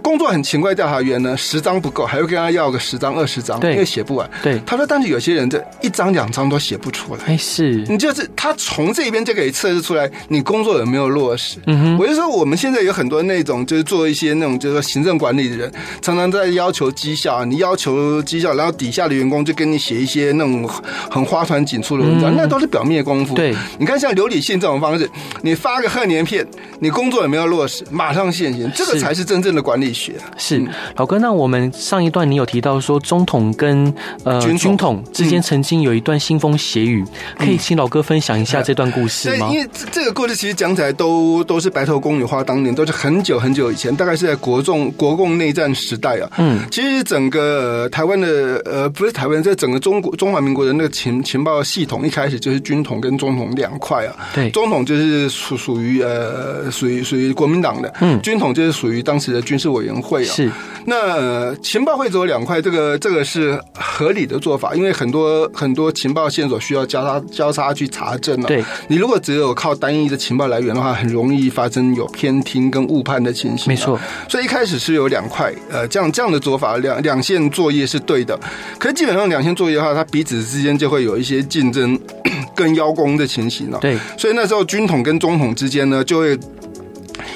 [0.01, 4.29] 工作很勤快，调查员呢，十张不够，还会跟他要个十张、二十张，因为写不完。
[4.41, 7.21] 对，他说，但是有些人这一张、两张都写不出来。
[7.25, 11.57] 哎，是你就是他从这边就可以测试出来你工作有没有落实。
[11.67, 20.67] 嗯哼，我就说我们现在有很多那种就是做一些那种就是说行政管理的人，常常在要求绩效，你要求绩效，然后底下的员工就跟你写一些那种
[21.11, 23.35] 很花团锦簇的文章，嗯、那都是表面功夫。
[23.35, 25.09] 对，你看像刘理信这种方式，
[25.41, 26.47] 你发个贺年片，
[26.79, 29.73] 你工作有没有落实，马上现行，这个才是真正的管。
[29.73, 30.63] 管理学是
[30.95, 33.93] 老哥，那我们上一段你有提到说，中统跟
[34.23, 37.03] 呃军统之间曾经有一段腥风血雨，
[37.37, 39.49] 可以请老哥分享一下这段故事吗？
[39.51, 46.29] 因为这这个故事其实讲起来都都是白头宫女话当年，都是很久很久以前，大概是在国共国共内战时代啊。
[46.37, 54.15] 嗯，其实整个台湾的呃不是台湾，在整个中国中华民国的那个情情报系统，一开始就是军统跟中统两块啊。
[54.35, 59.57] 对，中统就是属属于呃属于属于国民党的，嗯，军统就是属于当时的军。
[59.63, 60.51] 是委员会啊，是
[60.85, 68.47] 那情报会走两块，这个这个是合理的做法，因为很多很多情报线索需要交叉交叉去查证了。
[68.47, 73.69] 对，你如果只有靠单一的情报来源的话，很容易发生有偏听跟误判的情形。
[73.69, 73.97] 没错，
[74.27, 78.37] 所以一开始是有两块，呃，这样这样的做法，两两线作业是对的。
[78.77, 81.97] 可是基本上两线作业的话，它彼此之间就会有一些竞争
[82.53, 83.79] 跟邀功的情形了。
[83.79, 86.37] 对，所以那时候军统跟中统之间呢，就会。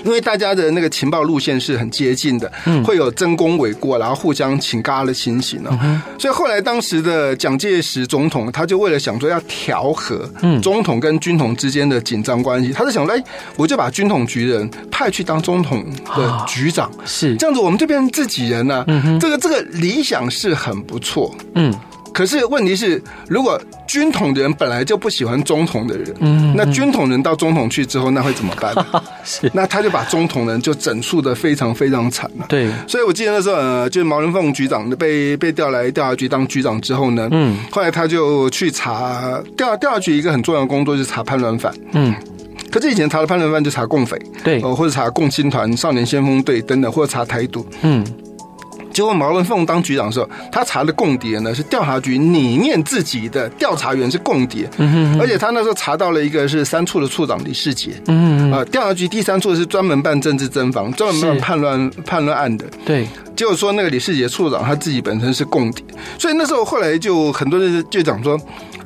[0.03, 6.01] 因为大家的那个情报路线是很接近的，嗯，会有争功诿过，然后互相请嘎的情形呢。
[6.17, 13.23] 所以后来当时的蒋介石总统，他就为了想说要调和，嗯，中统跟军统之间的紧张关系，他就想说，哎，
[13.55, 18.83] 我就把军统局人派去当中统的局长，是这样子，我们就变成自己人了。
[18.87, 21.73] 嗯哼，这个这个理想是很不错，嗯。
[22.17, 28.73] 可是问题是，如果军统的人本来就不喜欢中统的人，嗯，那军统人到中统去之后，那会怎么办？
[29.23, 32.45] 是，那他就把中统人就整肃的非常非常惨了。
[32.49, 42.15] 对，所以我记得那时候，呃，就是毛人凤局长被被调来调查局当局长之后呢，嗯，后来他就去查调调查局一个很重要的工作就是查叛乱犯，嗯。
[42.71, 48.03] 可是以前查了叛乱犯就查共匪，对，或者查共青团、少年先锋队等等，或者查台独，嗯。
[48.97, 63.07] 结果毛人凤当局长的时候，他查的共谍呢是调查局里面自己的调查员是共谍，嗯嗯，而且他那时候查到了一个是三处的处长李世杰，嗯嗯，啊，调查局第三处是专门办政治侦防、专门办叛乱叛乱案的，对。
[63.37, 65.85] 结果说那个李世杰处长他自己本身是共谍，
[66.19, 68.37] 所以那时候后来就很多人就讲说。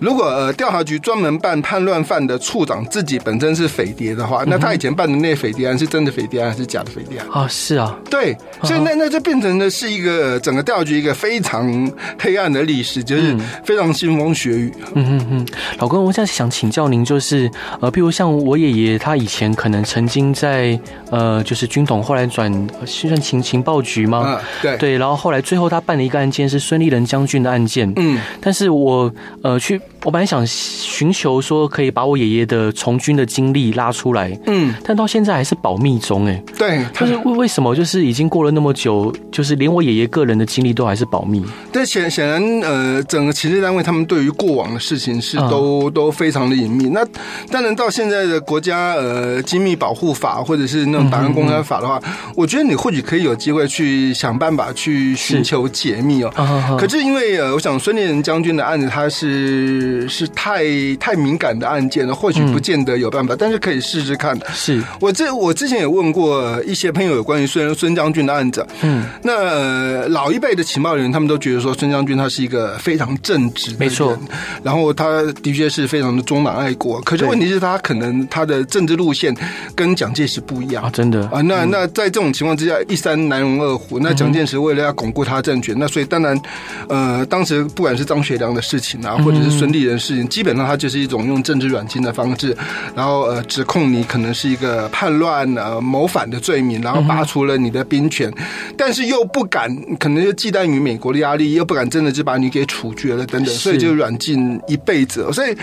[0.02, 7.48] 如果呃调查局专门办叛乱犯的处长自己本身是匪谍的话，那他以前办的那匪谍案是真的匪谍案还是假的匪谍案啊？
[7.48, 14.74] 是啊，对，所以那那就变成的是一个整个调查局一个非常黑暗的历史，就是非常腥风血雨。
[14.96, 17.48] 嗯嗯嗯，老公，我现在想请教您，就是
[17.80, 20.80] 呃，譬如像我爷爷，他以前可能曾经在
[21.12, 22.52] 呃，就是军统，后来转
[22.88, 24.41] 算情情报局吗？
[24.78, 27.92] 对，然后后来最后他办了一个案件是孙立人将军的案件。
[27.96, 29.12] 嗯，但是我
[29.44, 29.80] 呃去。
[30.04, 41.46] 我本来想寻求说可以把我爷爷的从军的经历拉出来，嗯，但到现在还是保密中，哎，对，就是为为什么就是已经过了那么久，就是连我爷爷个人的经历都还是保密？
[41.72, 46.90] 但，显显然，呃，整个情治单位他们对于过往的事情是都、嗯、都非常的隐秘。
[46.90, 47.06] 那
[47.52, 56.34] 当然到现在的国家呃机密保护法或者是那种档案公开法的话，嗯嗯嗯，我觉得你或许可以有机会去想办法去寻求解密哦。
[56.36, 59.91] 是可是因为呃，我想孙立人将军的案子他是。
[60.08, 60.64] 是太
[61.00, 64.38] 太敏感的案件了，或许不见得有办法，嗯、但是可以试试看。
[64.54, 64.82] 是。
[65.00, 74.18] 我这我之前也问过一些朋友有关于孙孙将军的案子，嗯，那、呃、老一辈的情报人员他们都觉得说孙将军他是一个非常正直的人，没错，
[74.64, 79.36] 然后他的确是非常的忠党爱国，可是问题是他可能他的政治路线
[79.76, 80.84] 跟蒋介石不一样。
[80.84, 81.22] 啊，真的。
[81.30, 86.40] 啊，那那在这种情况之下，一山难容二虎，那蒋介石为了要巩固他的政权，那所以当然，
[86.88, 89.81] 呃，当时不管是张学良的事情啊，或者是孙立。
[89.84, 92.56] 人事情基本上，它就是一种用政治软禁的方式，
[92.96, 98.32] 然后呃指控你可能是一个叛乱呃谋反的罪名，然后拔除了你的兵权，
[98.78, 105.28] 但是又不敢，可能就忌惮于美国的压力，又不敢真的就把你给处决了等等，所以就软禁一辈子。
[105.34, 105.56] 所以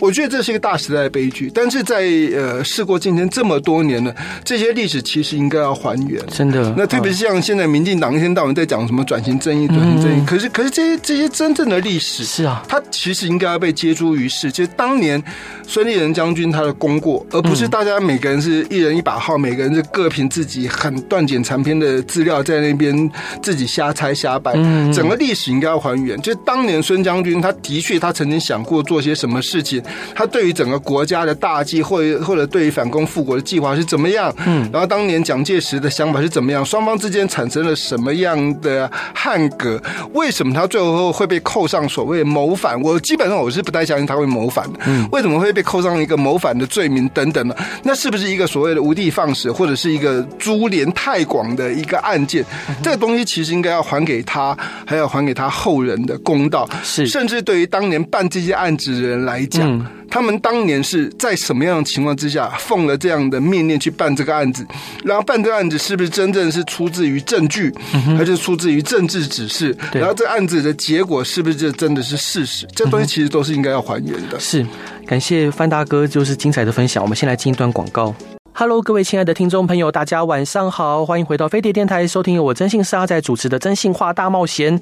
[0.00, 1.50] 我觉得这是一个大时代的悲剧。
[1.54, 2.00] 但是在
[2.34, 6.74] 呃事过境迁这么多年了，这些历史其实应该要还原，真的。
[6.76, 13.65] 那特别是像现在民进党一天到晚在讲什么转型正义、转型正义，可是可是这些这些真正的历史是啊，它其实应该要被。
[13.66, 15.20] 被接诸于世，其实当年
[15.66, 23.10] 孙立人将军他的功过，而不是大家每个人是一人一把号，每个人是各凭自己很断简残篇的资料在那边
[23.42, 24.52] 自己瞎猜瞎掰。
[24.92, 26.16] 整个历史应该要还原。
[26.22, 29.82] 就当年孙将军，他的确他曾经想过做些什么事情，
[30.14, 34.32] 他对于整个国家的大计，或者或者对于反攻复国的计划是怎么样？
[34.46, 36.64] 嗯，然后当年蒋介石的想法是怎么样？
[36.64, 39.82] 双方之间产生了什么样的汉格？
[40.12, 42.80] 为什么他最后会被扣上所谓谋反？
[42.80, 43.55] 我基本上我是。
[43.56, 44.78] 是不太相信他会谋反的，
[45.10, 47.54] 为什么会被扣上一个谋反的罪名等等呢？
[47.82, 52.44] 那是不是一个所谓的无的放矢，或者是一个株连太广的一个案件？
[52.82, 56.68] 这个东西其实应该要还给他，还要还给他后人的公道。
[56.84, 59.84] 是，甚至对于当年办这些案子的人来讲。
[60.08, 64.64] 他们当年是在什么样的情况之下奉了这样的命令去办这个案子？
[65.04, 67.74] 然后办这个案子是不是真正是出自于证据，
[68.16, 69.76] 还是出自于政治指示？
[69.92, 72.66] 然后这案子的结果是不是就真的是事实？
[72.74, 74.38] 这东西其实都是是应该要还原的。
[74.40, 74.66] 是，
[75.06, 77.02] 感谢范大哥就是精彩的分享。
[77.02, 78.14] 我们先来进一段广告。
[78.58, 84.78] Hello，各位亲爱的听众朋友，大家晚上好，欢迎回到飞碟电台，收听由我征信社阿仔主持的《真性话大冒险》。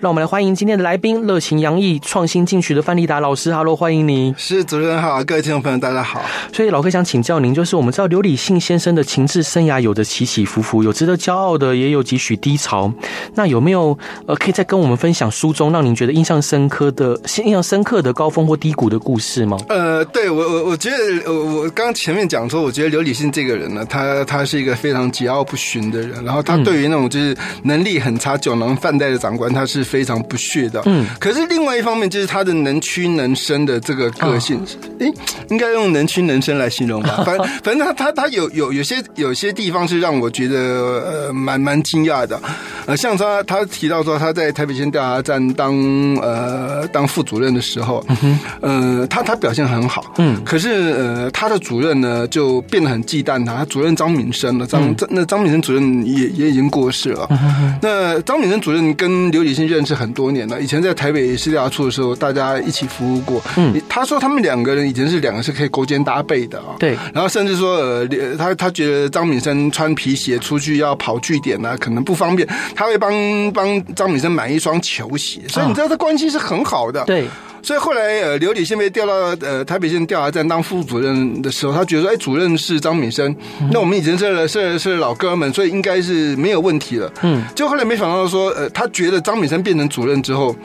[0.00, 3.52] 让我们来欢迎今天的来宾，热情洋溢、创新进取的范立达老师。
[3.52, 4.34] Hello，欢迎你。
[4.38, 6.22] 是主持人好，各位听众朋友大家好。
[6.54, 12.90] 所以老哥想请教您，就是我们知道刘礼信先生的情治生涯有着起起伏伏，有值得骄傲的，也有几许低潮。
[13.34, 19.58] 那有没有呃，可以再跟我们分享书中让您觉得印象深刻的、印象深刻的高峰或低谷的故事吗？
[19.68, 23.28] 呃，对我我我觉得我我刚前面讲说，我觉得刘理礼。
[23.38, 30.82] 这个人呢，他他是一个非常桀骜不驯的人，然后他对于那种就是能力很差、酒囊饭袋的长官，他是非常不屑的。
[30.86, 34.60] 嗯，可是另外一方面，就是他的能屈能伸的这个个性，
[34.98, 35.12] 诶，
[35.50, 37.22] 应该用能屈能伸来形容吧。
[37.26, 42.40] 反正反正他他他有有有些有些地方是让我觉得呃蛮蛮惊讶的。
[42.86, 45.74] 呃，像他他提到说他在台北县调查站当
[46.22, 48.04] 呃当副主任的时候，
[48.62, 68.06] 嗯、呃，他他表现很好，嗯，可是呃他的主任呢就变得很忌惮他，他主任张敏生了，张那张敏生主任也也已经过世了，嗯、那张敏生主任跟刘礼新认识很多年了，以前在台北市调查处的时候，大家一起服务过，嗯，他说他们两个人以前是两个是可以勾肩搭背的啊，对，然后甚至说呃
[68.36, 72.46] 他他觉得张敏生穿皮鞋出去要跑据点呢、啊，可能不方便，
[72.76, 73.10] 他会帮
[73.52, 77.26] 帮张敏生买一双球鞋，所以你知道这关系是很好的，对。
[77.68, 79.12] 所以后来，呃，刘理先被调到
[79.42, 83.36] 呃台北县调查站当副主任的时候，他觉得说，哎，主任是张敏生，
[83.70, 87.12] 那我们已经是是是老哥们，所以应该是没有问题了。
[87.20, 90.56] 嗯，就后来没想到说，呃，他觉得张敏生变成主任之后，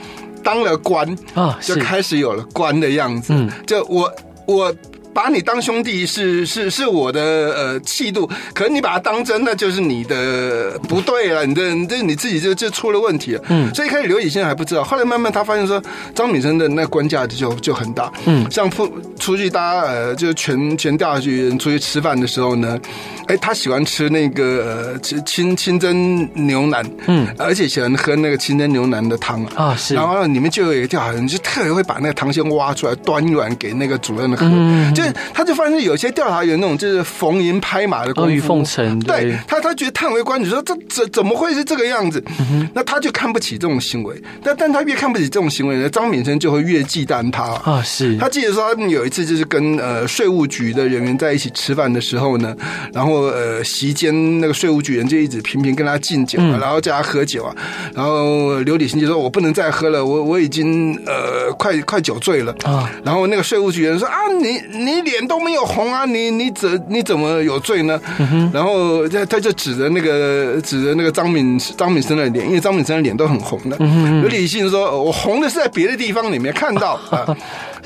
[0.41, 3.33] 当了官啊，就开始有了官的样子。
[3.33, 4.09] 嗯，就我
[4.47, 4.73] 我。
[5.13, 13.43] 把你当兄弟是是是我的呃气度，可是你把他当真，那就是你的不对了，你的这你自己就就出了问题了。
[13.49, 15.81] 嗯，所以一开始刘以现在还不知道，后来慢慢他发现说
[16.15, 18.11] 张敏生的那官价值就就很大。
[18.25, 22.79] 嗯，像出出去大家呃就全全调查局人出去吃饭的时候呢，
[23.27, 34.91] 哎，他喜欢吃那个呃清清蒸牛腩，嗯，而且喜欢喝那个清蒸牛腩的汤啊，是，然后里面就有一个调查人就特别会把那个汤先挖出来端一碗给那个主任喝，嗯。
[35.33, 42.23] 他就发现有些调查员那种就是逢迎拍马的阿谀奉承，对他他觉得叹为观止，说这怎怎么会是这个样子？
[42.39, 44.21] 嗯、那他就看不起这种行为。
[44.43, 47.81] 但但他越看不起这种行为呢，张敏生就会越忌惮他啊。
[47.83, 52.55] 是他记得说，他有一次就是跟呃税务局的人员在一起吃饭的时候呢，
[52.93, 57.55] 然后呃席间那个税务局人就一直频频跟他敬酒，啊，然后叫他喝酒啊。
[57.93, 67.99] 然后刘礼新就说：“我不能再喝了，我我已经呃快快酒醉了啊。”然后那个税务局人说：“啊，你你脸。”都没有红啊，你你怎你怎么有罪呢？
[68.19, 73.77] 嗯、然后他他就指着那个指着那个张敏张敏生的脸，因为张敏生的脸都很红的。
[74.21, 77.35] 有理性说：“我红的是在别的地方里面看到 啊。”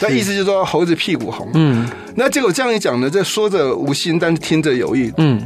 [0.01, 1.47] 那意思就是说猴子屁股红。
[1.53, 5.11] 嗯，那结果这样一讲呢，这说着无心，但是听着有意。
[5.17, 5.41] 嗯。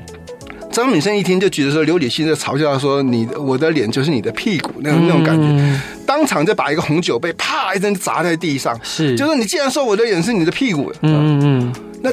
[0.71, 12.09] 张敏生一听就觉得说刘礼欣在嘲笑他说，你我的脸就是你的屁股那种那种感觉，嗯、当场就把一个红酒杯啪一声砸在地上，是，就是你既然说我的脸是你的屁股，嗯嗯，那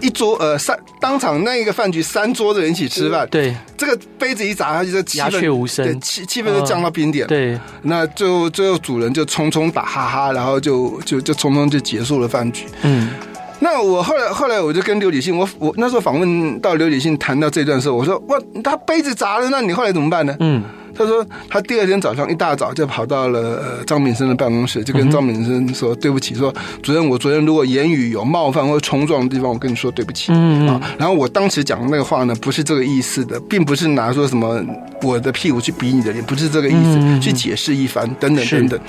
[0.00, 13.10] 一桌呃三当场那一个饭局三桌的人一起吃饭，对，这个杯子一砸，他就说鸦雀无声，对，气气氛就降到冰点，对，那最后最后主人就匆匆打哈哈，然后就就就匆匆就结束了饭局，嗯。
[13.60, 20.36] 那我后来后来我就跟刘礼信，我我那时候访问到刘礼信谈到这段时候，我说哇，他杯子砸了，那你后来怎么办呢？
[20.38, 20.62] 嗯，
[20.96, 30.30] 他说他第二天早上一大早就跑到了呃张敏生的办公室，就跟张敏生说对不起，说主任，我昨天如果言语有冒犯或冲撞的地方，我跟你说对不起。
[30.32, 34.64] 嗯啊，然后我当时讲的那个话呢，不是这个意思的，并不是拿说什么
[35.02, 38.80] 我的屁股去比你的脸，不是这个意思，去解释一番等等等等。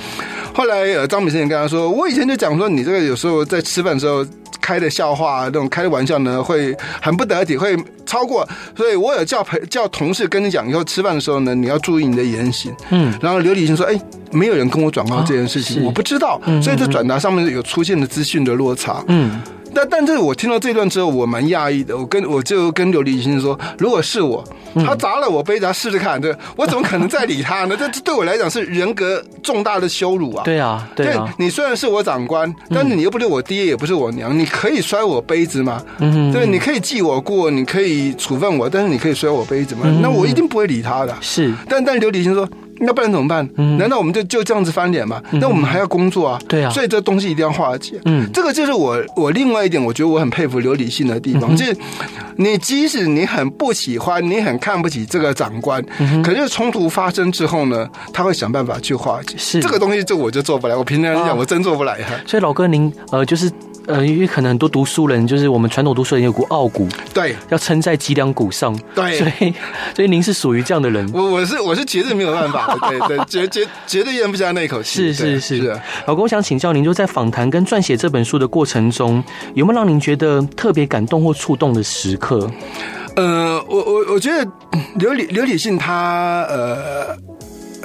[0.54, 4.24] 后来呃张敏生也跟他说，我以前就讲说你这个有时候在吃饭的时候。
[4.62, 8.48] 开的笑话，那种开的玩笑呢，会很不得体，会超过。
[8.76, 12.74] 所以我有叫陪叫同事跟你讲，以后吃饭的时候呢，你要注意你的言行。
[12.90, 14.00] 嗯，然后刘礼信说：“哎，
[14.32, 19.04] 没有人跟我转告这件事情，我不知道。”所以这转达上面有出现的资讯的落差。
[19.08, 19.42] 嗯。
[19.74, 21.98] 但但是我听到这段之后，我蛮讶异的。
[21.98, 24.44] 我跟我就跟刘礼新说，如果是我，
[24.86, 27.76] 他砸了我杯子，他试试看，对，我怎么可能再理他呢？
[27.80, 30.44] 这这对我来讲是人格重大的羞辱啊！
[30.44, 31.34] 对啊，对啊。
[31.38, 35.82] 你虽然是我长官，但是你又不是我爹，也不是我娘，你可以摔我杯子吗？
[36.00, 39.82] 嗯，对，你可以记我过，你可以处分我，但是你可以摔我杯子吗？
[40.02, 41.16] 那我一定不会理他的。
[41.22, 42.48] 是，但但刘礼新说。
[42.80, 43.48] 那不然怎么办？
[43.78, 45.22] 难道我们就就这样子翻脸吗？
[45.34, 46.40] 那我们还要工作啊。
[46.48, 48.00] 对啊，所以这东西一定要化解。
[48.06, 51.76] 嗯，这个就是我我另外一点，我觉得我很佩服刘理性的地方，就是
[52.38, 55.84] 你即使你很不喜欢，你很看不起这个长官，
[56.24, 59.36] 可是冲突发生之后呢，他会想办法去化解。
[59.38, 60.76] 是这个东西，这我就做不来。
[60.76, 62.14] 我平常讲，我真做不来哈。
[62.26, 63.52] 所以老哥，您呃，就是。
[63.90, 69.54] 呃，因为可能很多读书人，就是我们传统读书人有股傲骨，对，要撑在脊梁骨上，对，所以，
[69.96, 71.10] 所以您是属于这样的人。
[71.12, 75.12] 我我是我是绝对没有办法，对对，绝绝绝对咽不下那口气。
[75.12, 79.24] 是是是，是老公，我想请教您，就在访谈跟撰写这本书的过程中，
[79.56, 82.48] 有没有让您觉得特别感动或触动的时刻？
[83.16, 84.48] 呃，我我我觉得
[84.96, 87.18] 刘理刘理信他呃。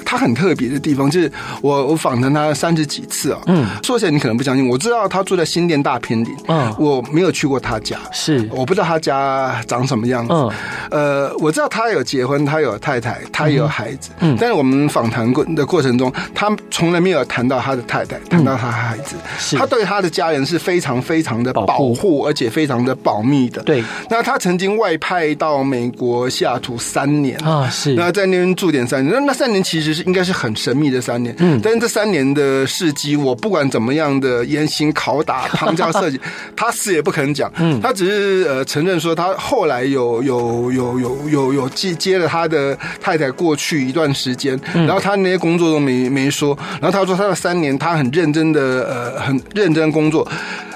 [0.05, 1.31] 他很特别的地方，就是
[1.63, 8.49] 我我访谈他三十几次啊，嗯，说起来你可能不相信，我知道他住在新店大坪里，嗯，我没有去过他家，是。
[8.53, 10.51] 我不知道他家长什么样子，嗯，
[10.91, 19.57] 呃，我知道他有结婚，他有太太，他也有孩子，嗯，但是我们访谈过的过程中，他从来没有谈到他的太太，谈到他的孩子，是。
[19.57, 23.83] 他对他的家人是非常非常的保护，而且非常的保密的，对。
[24.11, 27.39] 那他曾经外派到美国西雅图三年。
[27.45, 36.21] 啊，是，那在那边住点三年，那那三年其实是应该是很神秘的三年，嗯，但是这三年的事迹，我不管怎么样的严刑拷打、旁敲侧击，
[36.57, 50.27] 他死也不肯讲，嗯，他只是呃承认说他后来有有有有有有接接了他的太太过去一段时间，然后他那些工作都没没说，然后他说他的三年他很认真的呃很认真工作。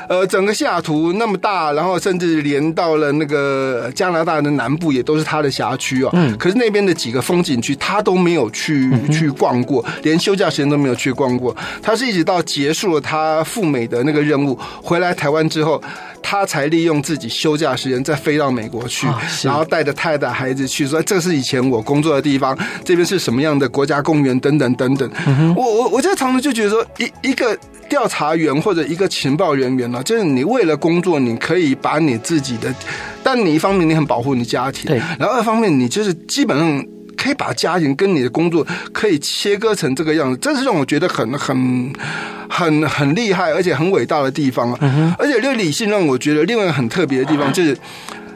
[0.09, 6.11] 呃，整个西雅图那么大，然后甚至连到了那个加拿大的南部，也都是他的辖区哦。
[6.15, 6.37] 嗯。
[6.39, 11.55] 可是那边的几个风景区，他都没有去去逛过，连休假时间都没有去逛过。
[11.83, 15.81] 他是一直到结束了他赴美的那个任务，回来台湾之后，
[16.23, 19.07] 他才利用自己休假时间再飞到美国去，
[19.43, 25.11] 然后带着太太孩子去，说这是以前我工作的地方，这边是什么样的国家公园等等等等。
[25.57, 27.59] 我我我在常常就觉得说，一一个。
[27.89, 32.71] 调查员或者一个情报人员呢，就是你为了工作，你可以把你自己的，
[33.23, 36.85] 但你一方面你很保护你家庭，对，然后二方面你就是基本上
[37.19, 41.93] 可以把家庭跟你的工作可以切割成这个样子，这是让我觉得很很
[42.49, 44.79] 很很厉害，而且很伟大的地方啊。
[44.81, 47.77] 嗯、而且这个理性让我觉得另外一个很特别的地方就是，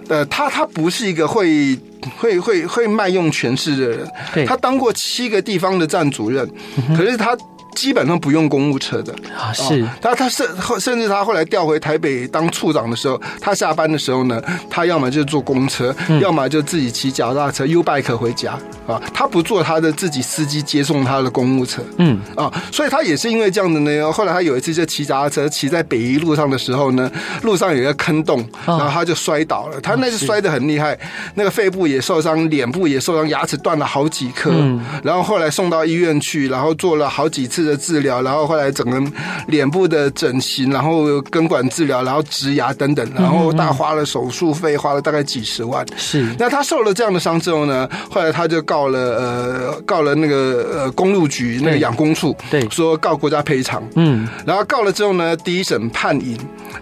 [0.08, 1.78] 呃，他他不是一个会
[2.18, 7.36] 会会会卖弄权势的人，他当过七个地方的站主任，嗯、可是他。
[7.74, 9.12] 基本上不用公务车的。
[9.36, 9.86] 啊，是。
[10.00, 10.46] 他他甚
[10.78, 18.52] 甚至他后来调回台北当处长的时候，他下班的时候呢，他要么就坐公车，嗯、要么就自己骑脚踏车 U bike 回家
[18.86, 22.20] 啊，他不坐他的自己司机接送他的公务车，嗯。
[22.36, 27.10] 啊，所以他也是因为这样的呢，后来他有一次就骑脚踏车骑在北一路上的时候呢，
[27.42, 30.98] 路上有一个坑洞，然后他就摔倒了，他那次摔得很厉害，
[31.34, 37.61] 那个肺部也受伤，脸部也受伤，牙齿断了好几颗，嗯、然后后来送到医院去，然后做了好几次。
[37.64, 39.02] 的治疗，然后后来整个
[39.46, 45.86] 脸部的整形，然后根管治疗，然后植牙等等，然后大花了手术费，花了大概几十万。
[45.96, 53.82] 是，那他受了这样的伤之后呢，后来他就告了呃，告了那个呃公路局那个养工处，对，说告国家赔偿。
[53.94, 56.36] 嗯，然后告了之后呢，第一审判赢，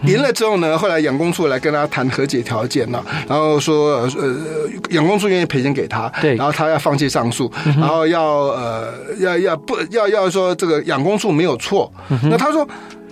[0.04, 4.34] 赢了之后呢，后来养工处来跟他谈和解条件了，然后说呃，
[4.90, 10.69] 养工处愿意赔钱给他，对，然后他要放弃上诉，然后要呃要要不要要说这个。
[10.70, 11.92] 个养工处没有错，
[12.30, 12.66] 那他说。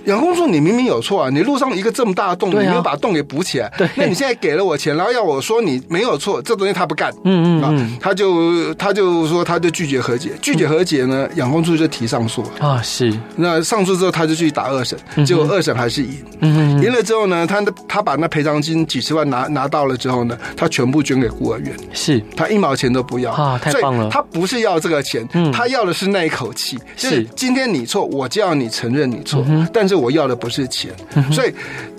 [0.08, 1.30] 养工处，你明明有错啊！
[1.30, 3.70] 你路上一个这么大的洞，你没有把洞给补起来。
[3.76, 7.12] 对，那你现在给了我钱，然后要我说你没有错，这东西他不干。
[7.24, 12.80] 嗯嗯嗯，他就他就说他就拒绝和解，拒绝和解呢，养工处就提上诉啊。
[12.82, 16.24] 是，那上诉之后他就去打二审，结果二审还是赢。
[16.40, 21.76] 嗯，赢了之后呢，他他把那赔偿金几十万拿拿到了之后呢，他全部捐给孤儿院。
[21.92, 23.58] 是，他一毛钱都不要啊！
[23.62, 24.08] 太棒了。
[24.10, 26.78] 他不是要这个钱，他要的是那一口气。
[26.96, 29.44] 是，今天你错，我就要你承认你错。
[29.70, 29.97] 但是。
[29.98, 30.92] 我要的不是钱，
[31.32, 31.52] 所以。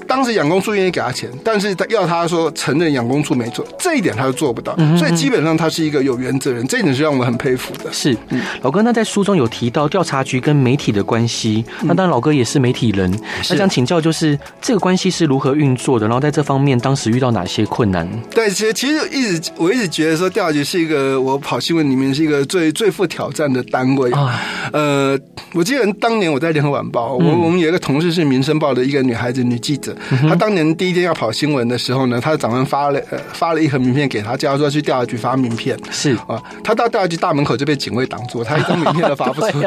[0.10, 7.93] 当时养工处愿意给他钱，但是他要他说承认养工处没错，这一点他都做不到，所以基本上他是一个有原则人，这一点是让我们很佩服的。
[7.93, 8.18] 是，
[8.64, 13.12] 老哥，那在书中有提到调查局跟媒体的关系，那当然老哥也是媒体人，
[13.49, 16.07] 那想请教就是这个关系是如何运作的？
[16.07, 18.10] 然后在这方面当时遇到哪些困难？
[18.32, 24.41] 对，其实其实一直我一直觉得说调查局是一个我跑新闻里面是一个最最富挑战的单位啊。
[24.74, 25.16] 呃，
[25.53, 29.95] 我记得当年我在联合晚报，我我们有一个同事是民生报的一个女孩子女记者。
[30.28, 35.78] 他当年第一天要跑新闻的时候呢，他的长官发了呃发了一盒名片给他，叫他说去调查局发名片。
[35.91, 39.58] 是啊，他到调查局大门口就被警卫挡住，他一张名片都发不出 去，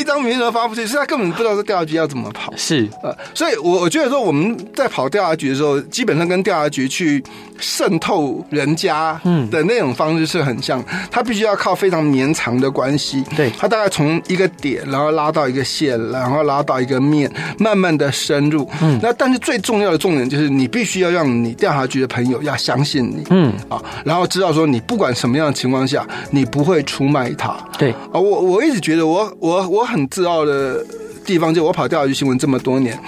[0.00, 2.52] 一张名片都发不出去，所以他根本不知道这调查局要怎么跑。
[2.56, 7.22] 是啊，所以我我觉得说我们在跑调查局的时候，基本上跟调查局去
[7.58, 9.18] 渗透人家
[9.50, 13.24] 的那种方式是很像，他必须要靠非常绵长的关系。
[13.36, 18.68] 对，他大概从一个点，然后拉到一个线，然后拉到一个面，慢慢的深入。
[18.82, 19.40] 嗯，那但是。
[19.40, 27.56] 最重要的重点就是，你必须要让你调查局的朋友要相信你，嗯啊，然后知道说你不管什么样的情况下，你不会出卖他。
[27.78, 30.84] 对啊，我我一直觉得我我我很自傲的
[31.30, 32.98] 地方，就我跑调查局新闻这么多年，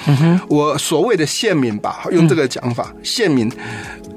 [0.49, 3.51] 我所谓的县民吧，用这个讲法，县民。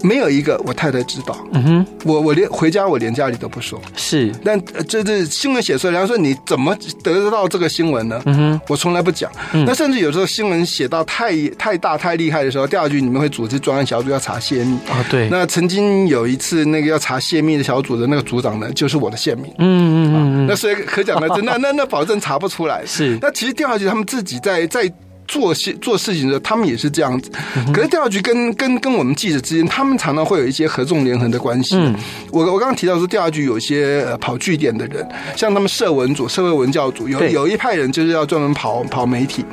[0.04, 1.36] 没有一个我太太知道。
[1.54, 3.82] 嗯哼，我我连回家我连家里都不说。
[3.96, 8.22] 是，但这这新闻写出来，然后说你怎么得到这个新闻呢？
[8.26, 9.32] 嗯哼，我从来不讲。
[9.66, 15.04] 那甚至有时候新闻写到太太大太厉害的时候，调查局你们会组织专案小组要查泄密啊。
[15.10, 15.28] 对。
[15.32, 19.52] 那曾经有一次那个要查泄密的小组的那个组长呢，就是我的县民。
[19.58, 20.48] 嗯嗯嗯。
[20.48, 22.84] 那所以可讲的， 那那那保证查不出来。
[22.86, 23.18] 是。
[23.20, 24.92] 那其实调查局他们自己在在。
[25.28, 27.32] 做事做事情的时候，他们也是这样子。
[27.74, 31.76] 可是调查局跟跟跟我们记者之间，他们常常会有一些合纵连横的关系。
[31.76, 31.96] 嗯，
[32.32, 35.04] 我我刚刚提到说，调查局有一些跑据点的人，
[35.36, 39.44] 像他们社文组、社会文教组，有有一派人就是要专门跑跑媒体。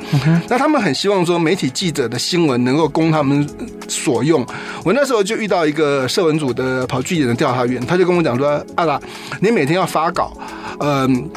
[0.47, 3.43] 那他们很希望说，媒体记者的新闻能够供他们
[3.87, 4.45] 所用。
[4.85, 9.01] 我那时候就遇到一个社文组的跑据点的调查员，他就跟我讲说：“阿达，
[9.41, 10.37] 你每天要发稿，
[10.81, 11.27] 嗯。”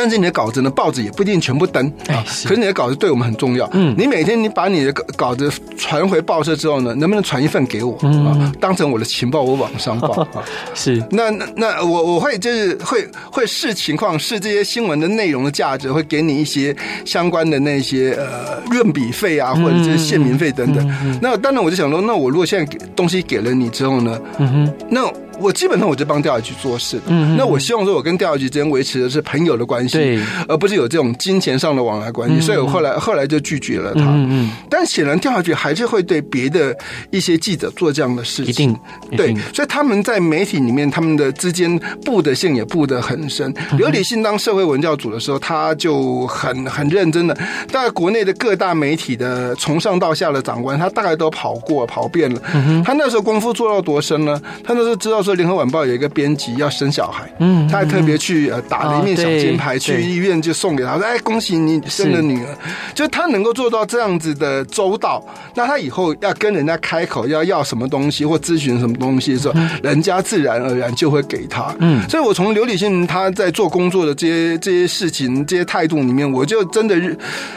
[0.00, 2.22] 但是你的稿子呢，报纸也不一定全部登啊。
[2.44, 3.68] 可是你的稿子对我们很重要。
[3.72, 8.52] 嗯，你每天你把你的稿稿子传回报社之后呢，能不能传一份给我啊？
[8.60, 10.44] 当成我的情报，我往上报 啊。
[10.72, 11.02] 是。
[11.10, 16.74] 那那那我我会就是会会视情况，视这些新闻的内容的价值，会给你一些
[17.04, 21.18] 相关的那些呃润笔费啊，或者是县民费等等。
[21.20, 25.12] 那当然我就想说，那我如果现在给东西给了你之后呢，嗯哼，那。
[25.40, 34.00] 我基本上我就帮调查局做事的，嗯，那我希望说，我跟调查局之间维持的是朋友的关系，而不是有这种金钱上的往来关系，所以我后来后来就拒绝了他。
[34.02, 36.76] 嗯嗯，但显然调查局还是会对别的
[37.10, 43.54] 一些记者做这样的事情，一定，对，所以他们在媒体里面，他们的之间布的线也布得很深。
[43.76, 47.34] 刘理信当社会文教组的时候，他就很很认真的，
[47.70, 52.40] 大概国内的各大媒体的从上到下的长官，他大概都跑过跑遍了。
[52.84, 54.40] 他那时候功夫做到多深呢？
[54.64, 55.22] 他那时候知道。
[55.28, 62.56] 说联合晚报有一个编辑要生小孩，嗯，他还特别去呃打了一面小金牌，去医院就送给他，说哎，恭喜你生了女儿。
[62.94, 65.22] 就他能够做到这样子的周到，
[65.54, 71.76] 那他以后要跟人家开口要要什么东西或咨询什么东西的时候，人家自然而然就会给他。
[71.80, 76.96] 嗯，所以我从刘理信他在做工作的这些这些事情、这些态度里面，我就真的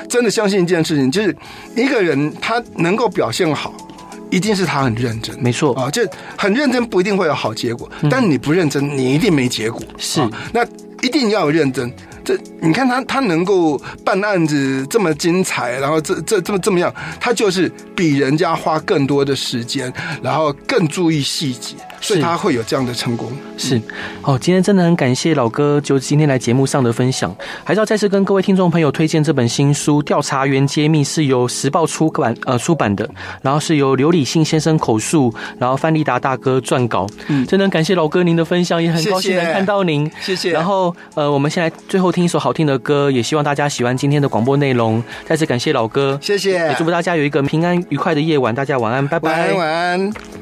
[0.09, 1.33] 真的相信一件事情，就是
[1.77, 3.73] 一个人他能够表现好。
[4.31, 6.01] 一定是他很认真，没错啊，就
[6.37, 9.79] 很认真不一定会有好结果，但你不认真，你一定没结果。
[9.97, 10.21] 是，
[10.53, 10.65] 那
[11.01, 11.91] 一定要有认真。
[12.23, 19.91] 这你看他，他能够办案子这么精彩，然后这这这么这么样，他就是比人家花更多的时间，
[20.21, 23.31] 然后更注意细节，所以他会有这样的成功。
[23.57, 23.81] 是，
[24.21, 33.09] 哦，今天真的很感谢老哥，就今天来节目上的分享，还是要再次跟各位听众朋友推荐这本新书《调查员揭秘》，是由时报出版呃出版的，
[33.41, 37.07] 然后是由刘理信先生口述，然后范立达大哥撰稿。
[37.27, 40.09] 嗯，真的很感谢老哥您的分享，也很高兴能看到您。
[40.21, 40.51] 谢谢。
[40.51, 42.21] 然后呃，我们现在最后。
[42.21, 45.01] 听一首好听的歌，也希望大家喜欢今天的广播内容。
[45.25, 48.53] 再次感谢老哥，谢谢，也祝福大家有一个平安愉快的夜晚。
[48.53, 49.57] 大家晚安，拜拜，晚安。
[49.57, 50.40] 晚安。